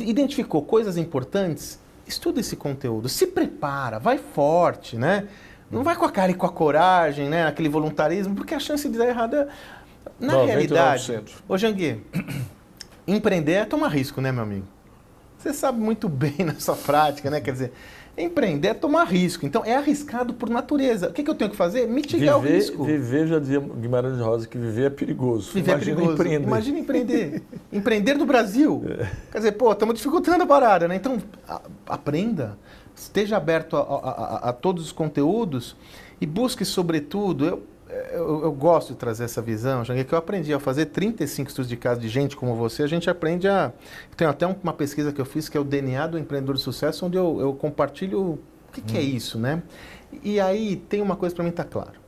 Identificou 0.00 0.60
coisas 0.62 0.98
importantes? 0.98 1.80
Estuda 2.06 2.38
esse 2.38 2.54
conteúdo. 2.54 3.08
Se 3.08 3.26
prepara, 3.26 3.98
vai 3.98 4.18
forte, 4.18 4.98
né? 4.98 5.26
Não 5.70 5.82
vai 5.82 5.96
com 5.96 6.04
a 6.04 6.10
cara 6.10 6.30
e 6.30 6.34
com 6.34 6.46
a 6.46 6.52
coragem, 6.52 7.30
né? 7.30 7.46
Aquele 7.46 7.68
voluntarismo, 7.68 8.34
porque 8.34 8.54
a 8.54 8.60
chance 8.60 8.86
de 8.88 8.98
dar 8.98 9.08
errado 9.08 9.34
é... 9.34 9.48
Na 10.20 10.34
99%. 10.34 10.46
realidade, 10.46 11.22
ô 11.48 11.58
Janguier, 11.58 11.98
empreender 13.06 13.52
é 13.52 13.64
tomar 13.64 13.88
risco, 13.88 14.20
né, 14.20 14.30
meu 14.30 14.44
amigo? 14.44 14.75
Você 15.46 15.54
sabe 15.54 15.78
muito 15.80 16.08
bem 16.08 16.34
na 16.44 16.54
sua 16.54 16.74
prática, 16.74 17.30
né? 17.30 17.40
Quer 17.40 17.52
dizer, 17.52 17.72
empreender 18.18 18.68
é 18.68 18.74
tomar 18.74 19.04
risco. 19.04 19.46
Então, 19.46 19.64
é 19.64 19.76
arriscado 19.76 20.34
por 20.34 20.50
natureza. 20.50 21.08
O 21.08 21.12
que, 21.12 21.22
que 21.22 21.30
eu 21.30 21.34
tenho 21.36 21.50
que 21.50 21.56
fazer? 21.56 21.86
Mitigar 21.86 22.38
o 22.38 22.40
Viver, 22.40 22.54
risco. 22.56 22.82
viver, 22.84 23.26
já 23.28 23.38
dizia 23.38 23.60
Guimarães 23.60 24.18
Rosa, 24.18 24.48
que 24.48 24.58
viver 24.58 24.86
é 24.86 24.90
perigoso. 24.90 25.52
Viver 25.52 25.70
Imagina 25.72 25.92
é 25.92 25.94
perigoso. 25.94 26.14
empreender. 26.14 26.46
Imagina 26.46 26.78
empreender. 26.80 27.42
empreender 27.72 28.14
no 28.14 28.26
Brasil. 28.26 28.82
Quer 29.30 29.38
dizer, 29.38 29.52
pô, 29.52 29.70
estamos 29.70 29.94
dificultando 29.94 30.42
a 30.42 30.46
parada, 30.46 30.88
né? 30.88 30.96
Então, 30.96 31.18
a- 31.48 31.60
aprenda. 31.86 32.58
Esteja 32.96 33.36
aberto 33.36 33.76
a, 33.76 33.80
a- 33.80 33.84
a- 33.84 34.48
a 34.48 34.52
todos 34.52 34.86
os 34.86 34.90
conteúdos 34.92 35.76
e 36.20 36.26
busque, 36.26 36.64
sobretudo, 36.64 37.44
eu, 37.46 37.62
eu, 37.88 38.42
eu 38.44 38.52
gosto 38.52 38.92
de 38.92 38.98
trazer 38.98 39.24
essa 39.24 39.40
visão, 39.40 39.84
Janguei, 39.84 40.04
que 40.04 40.12
eu 40.12 40.18
aprendi 40.18 40.52
a 40.52 40.58
fazer 40.58 40.86
35 40.86 41.48
estudos 41.48 41.68
de 41.68 41.76
caso 41.76 42.00
de 42.00 42.08
gente 42.08 42.36
como 42.36 42.54
você, 42.54 42.82
a 42.82 42.86
gente 42.86 43.08
aprende 43.08 43.48
a... 43.48 43.72
Tem 44.16 44.26
até 44.26 44.46
uma 44.46 44.72
pesquisa 44.72 45.12
que 45.12 45.20
eu 45.20 45.24
fiz 45.24 45.48
que 45.48 45.56
é 45.56 45.60
o 45.60 45.64
DNA 45.64 46.06
do 46.08 46.18
empreendedor 46.18 46.56
de 46.56 46.62
sucesso, 46.62 47.06
onde 47.06 47.16
eu, 47.16 47.40
eu 47.40 47.52
compartilho 47.54 48.20
o 48.20 48.38
que, 48.72 48.80
que 48.80 48.98
é 48.98 49.02
isso, 49.02 49.38
né? 49.38 49.62
E 50.22 50.40
aí 50.40 50.76
tem 50.76 51.00
uma 51.00 51.16
coisa 51.16 51.34
para 51.34 51.44
mim 51.44 51.50
tá 51.50 51.64
claro. 51.64 52.06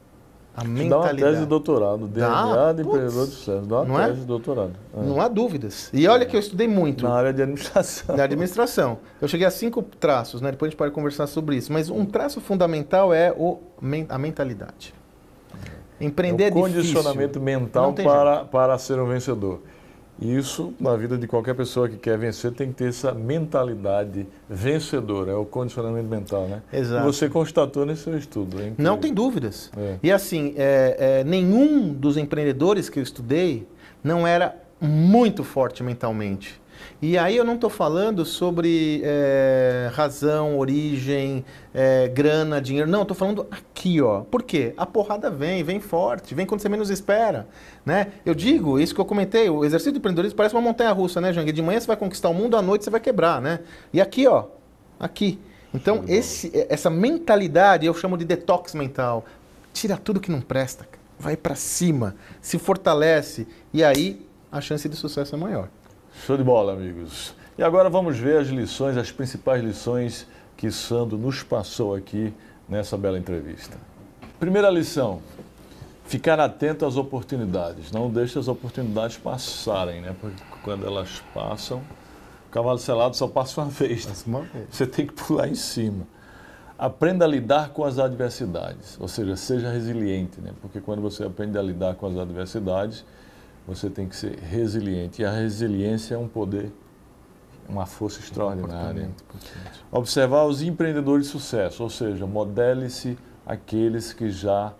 A 0.56 0.62
Dá 0.62 0.68
uma 0.68 0.74
mentalidade. 0.74 1.22
tese 1.22 1.40
de 1.42 1.46
doutorado, 1.46 2.08
DNA 2.08 2.72
de 2.72 2.82
putz, 2.82 2.96
empreendedor 2.96 3.26
de 3.26 3.32
sucesso. 3.32 3.66
Dá 3.66 3.76
uma 3.76 3.84
não 3.84 4.00
é? 4.00 4.06
tese 4.08 4.20
de 4.20 4.26
doutorado. 4.26 4.72
É. 4.96 5.02
Não 5.02 5.20
há 5.20 5.28
dúvidas. 5.28 5.88
E 5.92 6.08
olha 6.08 6.26
que 6.26 6.34
eu 6.34 6.40
estudei 6.40 6.66
muito 6.66 7.04
Na 7.04 7.14
área 7.14 7.32
de 7.32 7.42
administração. 7.42 8.16
na 8.16 8.24
administração. 8.24 8.98
Eu 9.22 9.28
cheguei 9.28 9.46
a 9.46 9.50
cinco 9.52 9.82
traços, 9.82 10.40
né? 10.40 10.50
Depois 10.50 10.68
a 10.68 10.70
gente 10.70 10.78
pode 10.78 10.92
conversar 10.92 11.28
sobre 11.28 11.54
isso. 11.54 11.72
Mas 11.72 11.88
um 11.88 12.04
traço 12.04 12.40
fundamental 12.40 13.14
é 13.14 13.32
o, 13.36 13.60
a 14.08 14.18
mentalidade. 14.18 14.97
Empreender 16.00 16.44
é, 16.44 16.46
É 16.48 16.50
condicionamento 16.50 17.40
mental 17.40 17.92
para, 17.92 18.44
para 18.44 18.78
ser 18.78 18.98
um 18.98 19.06
vencedor. 19.06 19.60
E 20.20 20.36
isso, 20.36 20.74
na 20.80 20.96
vida 20.96 21.16
de 21.16 21.28
qualquer 21.28 21.54
pessoa 21.54 21.88
que 21.88 21.96
quer 21.96 22.18
vencer, 22.18 22.52
tem 22.52 22.68
que 22.68 22.74
ter 22.74 22.88
essa 22.88 23.12
mentalidade 23.12 24.26
vencedora, 24.50 25.30
é 25.30 25.34
o 25.34 25.44
condicionamento 25.44 26.08
mental, 26.08 26.48
né? 26.48 26.60
Exato. 26.72 27.04
E 27.08 27.12
você 27.12 27.28
constatou 27.28 27.86
nesse 27.86 28.02
seu 28.02 28.18
estudo. 28.18 28.60
é. 28.60 28.72
Não 28.76 28.98
tem 28.98 29.14
dúvidas. 29.14 29.70
É. 29.76 29.96
E 30.02 30.10
assim, 30.10 30.54
é, 30.56 31.20
é, 31.20 31.24
nenhum 31.24 31.92
dos 31.92 32.16
empreendedores 32.16 32.88
que 32.88 32.98
eu 32.98 33.02
estudei 33.02 33.66
não 34.02 34.26
era 34.26 34.56
muito 34.80 35.44
forte 35.44 35.84
mentalmente. 35.84 36.60
E 37.00 37.16
aí 37.16 37.36
eu 37.36 37.44
não 37.44 37.54
estou 37.54 37.70
falando 37.70 38.24
sobre 38.24 39.00
é, 39.04 39.90
razão, 39.92 40.58
origem, 40.58 41.44
é, 41.72 42.08
grana, 42.08 42.60
dinheiro. 42.60 42.90
Não, 42.90 43.02
estou 43.02 43.16
falando 43.16 43.46
aqui, 43.50 44.00
ó. 44.00 44.20
Por 44.22 44.42
quê? 44.42 44.74
A 44.76 44.84
porrada 44.84 45.30
vem, 45.30 45.62
vem 45.62 45.80
forte, 45.80 46.34
vem 46.34 46.46
quando 46.46 46.60
você 46.60 46.68
menos 46.68 46.90
espera. 46.90 47.46
Né? 47.84 48.08
Eu 48.26 48.34
digo, 48.34 48.78
isso 48.78 48.94
que 48.94 49.00
eu 49.00 49.04
comentei, 49.04 49.48
o 49.48 49.64
exercício 49.64 49.92
de 49.92 49.98
empreendedorismo 49.98 50.36
parece 50.36 50.54
uma 50.54 50.60
montanha 50.60 50.92
russa, 50.92 51.20
né, 51.20 51.32
Jang? 51.32 51.50
De 51.50 51.62
manhã 51.62 51.80
você 51.80 51.86
vai 51.86 51.96
conquistar 51.96 52.28
o 52.28 52.34
mundo, 52.34 52.56
à 52.56 52.62
noite 52.62 52.84
você 52.84 52.90
vai 52.90 53.00
quebrar, 53.00 53.40
né? 53.40 53.60
E 53.92 54.00
aqui, 54.00 54.26
ó, 54.26 54.46
aqui. 54.98 55.38
Então, 55.72 56.04
esse, 56.08 56.50
essa 56.68 56.88
mentalidade 56.88 57.86
eu 57.86 57.94
chamo 57.94 58.16
de 58.16 58.24
detox 58.24 58.74
mental. 58.74 59.24
Tira 59.72 59.96
tudo 59.96 60.18
que 60.18 60.30
não 60.30 60.40
presta, 60.40 60.88
vai 61.18 61.36
para 61.36 61.54
cima, 61.54 62.16
se 62.40 62.58
fortalece 62.58 63.46
e 63.72 63.84
aí 63.84 64.26
a 64.50 64.60
chance 64.60 64.88
de 64.88 64.96
sucesso 64.96 65.34
é 65.34 65.38
maior. 65.38 65.68
Show 66.26 66.36
de 66.36 66.42
bola, 66.42 66.72
amigos. 66.72 67.34
E 67.56 67.62
agora 67.62 67.88
vamos 67.88 68.18
ver 68.18 68.38
as 68.40 68.48
lições, 68.48 68.96
as 68.96 69.10
principais 69.10 69.62
lições 69.62 70.26
que 70.56 70.70
Sandro 70.70 71.16
nos 71.16 71.42
passou 71.42 71.94
aqui 71.94 72.34
nessa 72.68 72.96
bela 72.96 73.18
entrevista. 73.18 73.76
Primeira 74.38 74.68
lição: 74.68 75.22
ficar 76.04 76.38
atento 76.38 76.84
às 76.84 76.96
oportunidades. 76.96 77.90
Não 77.92 78.10
deixe 78.10 78.38
as 78.38 78.48
oportunidades 78.48 79.16
passarem, 79.16 80.00
né? 80.02 80.14
Porque 80.20 80.42
quando 80.62 80.86
elas 80.86 81.22
passam, 81.32 81.78
o 82.48 82.50
cavalo 82.50 82.78
selado 82.78 83.16
só 83.16 83.26
passa 83.26 83.60
uma 83.62 83.70
vez. 83.70 84.06
né? 84.06 84.14
Você 84.70 84.86
tem 84.86 85.06
que 85.06 85.14
pular 85.14 85.48
em 85.48 85.54
cima. 85.54 86.06
Aprenda 86.78 87.24
a 87.24 87.28
lidar 87.28 87.70
com 87.70 87.84
as 87.84 87.98
adversidades, 87.98 88.96
ou 89.00 89.08
seja, 89.08 89.34
seja 89.34 89.70
resiliente, 89.70 90.40
né? 90.40 90.52
Porque 90.60 90.80
quando 90.80 91.00
você 91.00 91.24
aprende 91.24 91.56
a 91.56 91.62
lidar 91.62 91.94
com 91.94 92.06
as 92.06 92.16
adversidades, 92.16 93.04
você 93.68 93.90
tem 93.90 94.08
que 94.08 94.16
ser 94.16 94.38
resiliente. 94.38 95.20
E 95.20 95.24
a 95.26 95.30
resiliência 95.30 96.14
é 96.14 96.18
um 96.18 96.26
poder, 96.26 96.72
uma 97.68 97.84
força 97.84 98.18
extraordinária. 98.18 99.10
Observar 99.92 100.46
os 100.46 100.62
empreendedores 100.62 101.26
de 101.26 101.32
sucesso, 101.32 101.82
ou 101.82 101.90
seja, 101.90 102.26
modele-se 102.26 103.18
aqueles 103.44 104.14
que 104.14 104.30
já 104.30 104.72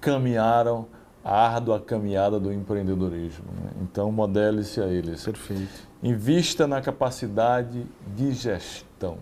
caminharam 0.00 0.86
a 1.22 1.46
árdua 1.54 1.78
caminhada 1.78 2.40
do 2.40 2.50
empreendedorismo. 2.50 3.44
né? 3.52 3.70
Então, 3.82 4.10
modele-se 4.10 4.80
a 4.80 4.86
eles. 4.86 5.22
Perfeito. 5.22 5.86
Invista 6.02 6.66
na 6.66 6.80
capacidade 6.80 7.84
de 8.14 8.32
gestão. 8.32 9.18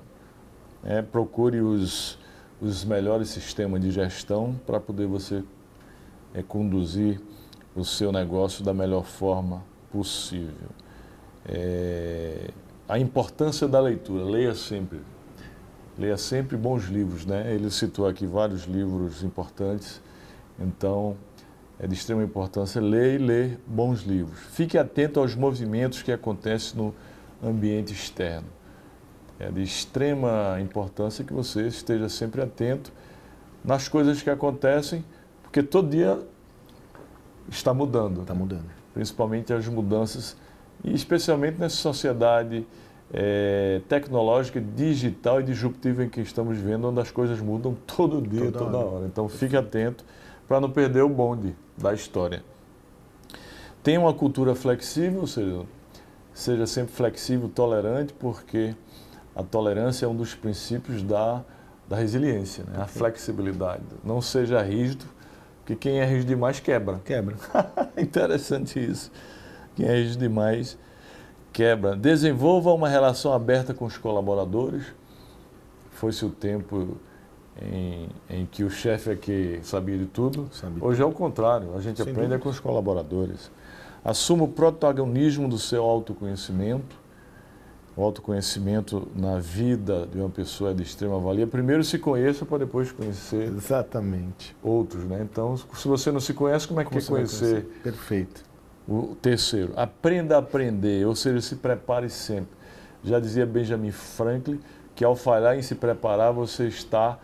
né? 0.82 1.02
procure 1.02 1.60
os, 1.60 2.16
os 2.60 2.84
melhores 2.84 3.28
sistemas 3.30 3.80
de 3.80 3.90
gestão 3.90 4.54
para 4.64 4.78
poder 4.78 5.06
você 5.08 5.42
é, 6.32 6.42
conduzir 6.42 7.20
o 7.74 7.84
seu 7.84 8.12
negócio 8.12 8.64
da 8.64 8.72
melhor 8.72 9.04
forma 9.04 9.62
possível. 9.90 10.68
É, 11.46 12.50
a 12.88 12.98
importância 12.98 13.66
da 13.66 13.80
leitura, 13.80 14.24
leia 14.24 14.54
sempre. 14.54 15.00
Leia 15.98 16.16
sempre 16.16 16.56
bons 16.56 16.84
livros, 16.84 17.24
né? 17.24 17.54
Ele 17.54 17.70
citou 17.70 18.06
aqui 18.06 18.26
vários 18.26 18.64
livros 18.64 19.22
importantes. 19.22 20.00
Então, 20.58 21.16
é 21.78 21.86
de 21.86 21.94
extrema 21.94 22.22
importância 22.22 22.80
ler 22.80 23.20
e 23.20 23.24
ler 23.24 23.60
bons 23.66 24.02
livros. 24.02 24.38
Fique 24.50 24.78
atento 24.78 25.20
aos 25.20 25.34
movimentos 25.34 26.02
que 26.02 26.12
acontecem 26.12 26.76
no 26.76 26.94
ambiente 27.42 27.92
externo. 27.92 28.46
É 29.38 29.50
de 29.50 29.62
extrema 29.62 30.58
importância 30.60 31.24
que 31.24 31.32
você 31.32 31.66
esteja 31.66 32.08
sempre 32.08 32.40
atento 32.40 32.92
nas 33.64 33.88
coisas 33.88 34.22
que 34.22 34.30
acontecem, 34.30 35.04
porque 35.42 35.62
todo 35.62 35.88
dia 35.88 36.20
está 37.48 37.72
mudando. 37.74 38.22
Está 38.22 38.34
mudando. 38.34 38.64
Principalmente 38.92 39.52
as 39.52 39.66
mudanças, 39.66 40.36
e 40.82 40.94
especialmente 40.94 41.58
nessa 41.58 41.76
sociedade 41.76 42.66
é, 43.12 43.80
tecnológica, 43.88 44.60
digital 44.60 45.40
e 45.40 45.44
disruptiva 45.44 46.04
em 46.04 46.08
que 46.08 46.20
estamos 46.20 46.58
vivendo, 46.58 46.88
onde 46.88 47.00
as 47.00 47.10
coisas 47.10 47.40
mudam 47.40 47.76
todo 47.86 48.20
dia, 48.22 48.50
toda, 48.50 48.58
toda 48.64 48.78
hora. 48.78 48.88
hora. 48.88 49.06
Então 49.06 49.28
fique 49.28 49.56
atento 49.56 50.04
para 50.46 50.60
não 50.60 50.70
perder 50.70 51.02
o 51.02 51.08
bonde 51.08 51.54
da 51.76 51.92
história. 51.92 52.42
Tenha 53.82 54.00
uma 54.00 54.14
cultura 54.14 54.54
flexível, 54.54 55.20
ou 55.20 55.26
seja, 55.26 55.60
seja 56.32 56.66
sempre 56.66 56.94
flexível, 56.94 57.48
tolerante, 57.48 58.14
porque 58.14 58.74
a 59.36 59.42
tolerância 59.42 60.06
é 60.06 60.08
um 60.08 60.16
dos 60.16 60.34
princípios 60.34 61.02
da, 61.02 61.42
da 61.88 61.96
resiliência, 61.96 62.64
né? 62.64 62.80
a 62.80 62.86
flexibilidade. 62.86 63.82
Não 64.02 64.22
seja 64.22 64.62
rígido, 64.62 65.04
porque 65.64 65.76
quem 65.76 65.98
é 65.98 66.04
rígido 66.04 66.28
demais 66.28 66.60
quebra. 66.60 67.00
Quebra. 67.02 67.36
Interessante 67.96 68.78
isso. 68.78 69.10
Quem 69.74 69.86
é 69.86 69.96
rígido 69.96 70.20
demais 70.20 70.78
quebra. 71.54 71.96
Desenvolva 71.96 72.70
uma 72.70 72.86
relação 72.86 73.32
aberta 73.32 73.72
com 73.72 73.86
os 73.86 73.96
colaboradores. 73.96 74.84
Foi-se 75.92 76.22
o 76.22 76.28
tempo 76.28 76.98
em, 77.62 78.10
em 78.28 78.44
que 78.44 78.62
o 78.62 78.68
chefe 78.68 79.10
é 79.10 79.16
que 79.16 79.58
sabia 79.62 79.96
de 79.96 80.04
tudo. 80.04 80.50
Sabia. 80.52 80.84
Hoje 80.84 81.00
é 81.00 81.04
o 81.06 81.12
contrário, 81.12 81.74
a 81.74 81.80
gente 81.80 82.02
Sem 82.02 82.12
aprende 82.12 82.36
com 82.38 82.50
os 82.50 82.60
colaboradores. 82.60 83.50
Assuma 84.04 84.44
o 84.44 84.48
protagonismo 84.48 85.48
do 85.48 85.56
seu 85.56 85.82
autoconhecimento. 85.82 86.94
O 87.96 88.02
autoconhecimento 88.02 89.06
na 89.14 89.38
vida 89.38 90.08
de 90.12 90.18
uma 90.18 90.28
pessoa 90.28 90.72
é 90.72 90.74
de 90.74 90.82
extrema 90.82 91.18
valia. 91.20 91.46
Primeiro 91.46 91.84
se 91.84 91.98
conheça 91.98 92.44
para 92.44 92.58
depois 92.58 92.90
conhecer 92.90 93.48
Exatamente. 93.48 94.56
outros. 94.62 95.04
Né? 95.04 95.20
Então, 95.22 95.56
se 95.56 95.86
você 95.86 96.10
não 96.10 96.18
se 96.18 96.34
conhece, 96.34 96.66
como 96.66 96.80
é 96.80 96.84
que 96.84 96.90
como 96.90 97.00
quer 97.00 97.08
conhecer? 97.08 97.62
conhecer? 97.62 97.80
Perfeito. 97.82 98.44
O 98.86 99.16
terceiro, 99.22 99.72
aprenda 99.76 100.36
a 100.36 100.40
aprender, 100.40 101.06
ou 101.06 101.14
seja, 101.14 101.40
se 101.40 101.56
prepare 101.56 102.10
sempre. 102.10 102.50
Já 103.02 103.18
dizia 103.20 103.46
Benjamin 103.46 103.92
Franklin 103.92 104.60
que 104.94 105.04
ao 105.04 105.16
falhar 105.16 105.56
em 105.56 105.62
se 105.62 105.74
preparar, 105.74 106.32
você 106.32 106.66
está 106.66 107.18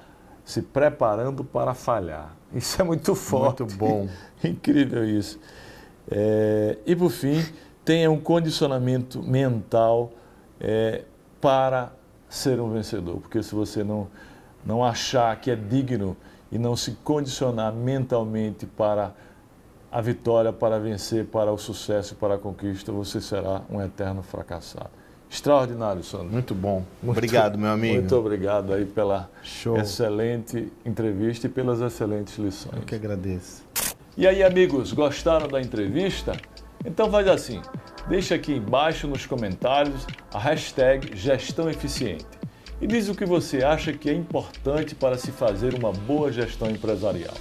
se 0.44 0.62
preparando 0.62 1.44
para 1.44 1.74
falhar. 1.74 2.34
Isso 2.52 2.80
é 2.80 2.84
muito 2.84 3.14
forte. 3.14 3.60
Muito 3.60 3.76
bom. 3.76 4.08
Incrível 4.42 5.04
isso. 5.04 5.38
É, 6.10 6.78
e 6.84 6.96
por 6.96 7.10
fim, 7.10 7.44
tenha 7.84 8.10
um 8.10 8.20
condicionamento 8.20 9.22
mental 9.22 10.12
é, 10.60 11.02
para 11.40 11.92
ser 12.28 12.60
um 12.60 12.70
vencedor. 12.70 13.18
Porque 13.20 13.42
se 13.42 13.54
você 13.54 13.82
não, 13.82 14.08
não 14.64 14.84
achar 14.84 15.34
que 15.40 15.50
é 15.50 15.56
digno 15.56 16.16
e 16.52 16.58
não 16.58 16.76
se 16.76 16.92
condicionar 17.02 17.72
mentalmente 17.72 18.66
para 18.66 19.14
a 19.90 20.00
vitória, 20.00 20.52
para 20.52 20.78
vencer, 20.78 21.26
para 21.26 21.52
o 21.52 21.58
sucesso, 21.58 22.14
para 22.14 22.34
a 22.34 22.38
conquista, 22.38 22.92
você 22.92 23.20
será 23.20 23.62
um 23.70 23.80
eterno 23.82 24.22
fracassado. 24.22 24.90
Extraordinário, 25.28 26.02
Sandro. 26.02 26.28
Muito 26.28 26.54
bom. 26.54 26.84
Muito, 27.00 27.16
obrigado, 27.16 27.56
meu 27.56 27.70
amigo. 27.70 27.94
Muito 27.94 28.16
obrigado 28.16 28.72
aí 28.72 28.84
pela 28.84 29.30
Show. 29.42 29.76
excelente 29.76 30.72
entrevista 30.84 31.46
e 31.46 31.50
pelas 31.50 31.80
excelentes 31.80 32.36
lições. 32.36 32.76
Eu 32.76 32.82
que 32.82 32.96
agradeço. 32.96 33.64
E 34.16 34.26
aí, 34.26 34.42
amigos, 34.42 34.92
gostaram 34.92 35.46
da 35.46 35.60
entrevista? 35.60 36.32
Então 36.84 37.10
faz 37.10 37.28
assim, 37.28 37.60
deixa 38.08 38.34
aqui 38.34 38.52
embaixo 38.52 39.06
nos 39.06 39.26
comentários 39.26 40.06
a 40.32 40.38
hashtag 40.38 41.16
Gestão 41.16 41.68
Eficiente 41.68 42.26
e 42.80 42.86
diz 42.86 43.08
o 43.08 43.14
que 43.14 43.26
você 43.26 43.62
acha 43.62 43.92
que 43.92 44.08
é 44.08 44.14
importante 44.14 44.94
para 44.94 45.18
se 45.18 45.30
fazer 45.30 45.74
uma 45.74 45.92
boa 45.92 46.32
gestão 46.32 46.70
empresarial. 46.70 47.34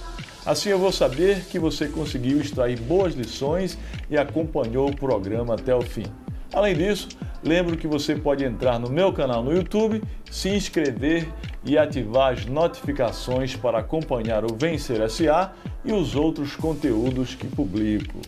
Assim 0.44 0.68
eu 0.68 0.78
vou 0.78 0.92
saber 0.92 1.44
que 1.46 1.58
você 1.58 1.88
conseguiu 1.88 2.40
extrair 2.40 2.78
boas 2.80 3.14
lições 3.14 3.78
e 4.10 4.18
acompanhou 4.18 4.90
o 4.90 4.96
programa 4.96 5.54
até 5.54 5.74
o 5.74 5.82
fim. 5.82 6.06
Além 6.52 6.74
disso, 6.74 7.08
lembro 7.42 7.76
que 7.76 7.86
você 7.86 8.16
pode 8.16 8.44
entrar 8.44 8.78
no 8.78 8.90
meu 8.90 9.12
canal 9.12 9.42
no 9.42 9.54
YouTube, 9.54 10.02
se 10.30 10.48
inscrever 10.50 11.28
e 11.64 11.78
ativar 11.78 12.32
as 12.32 12.44
notificações 12.44 13.54
para 13.54 13.78
acompanhar 13.78 14.44
o 14.44 14.54
Vencer 14.54 15.08
SA 15.08 15.52
e 15.84 15.92
os 15.92 16.14
outros 16.14 16.56
conteúdos 16.56 17.34
que 17.34 17.46
publico. 17.46 18.18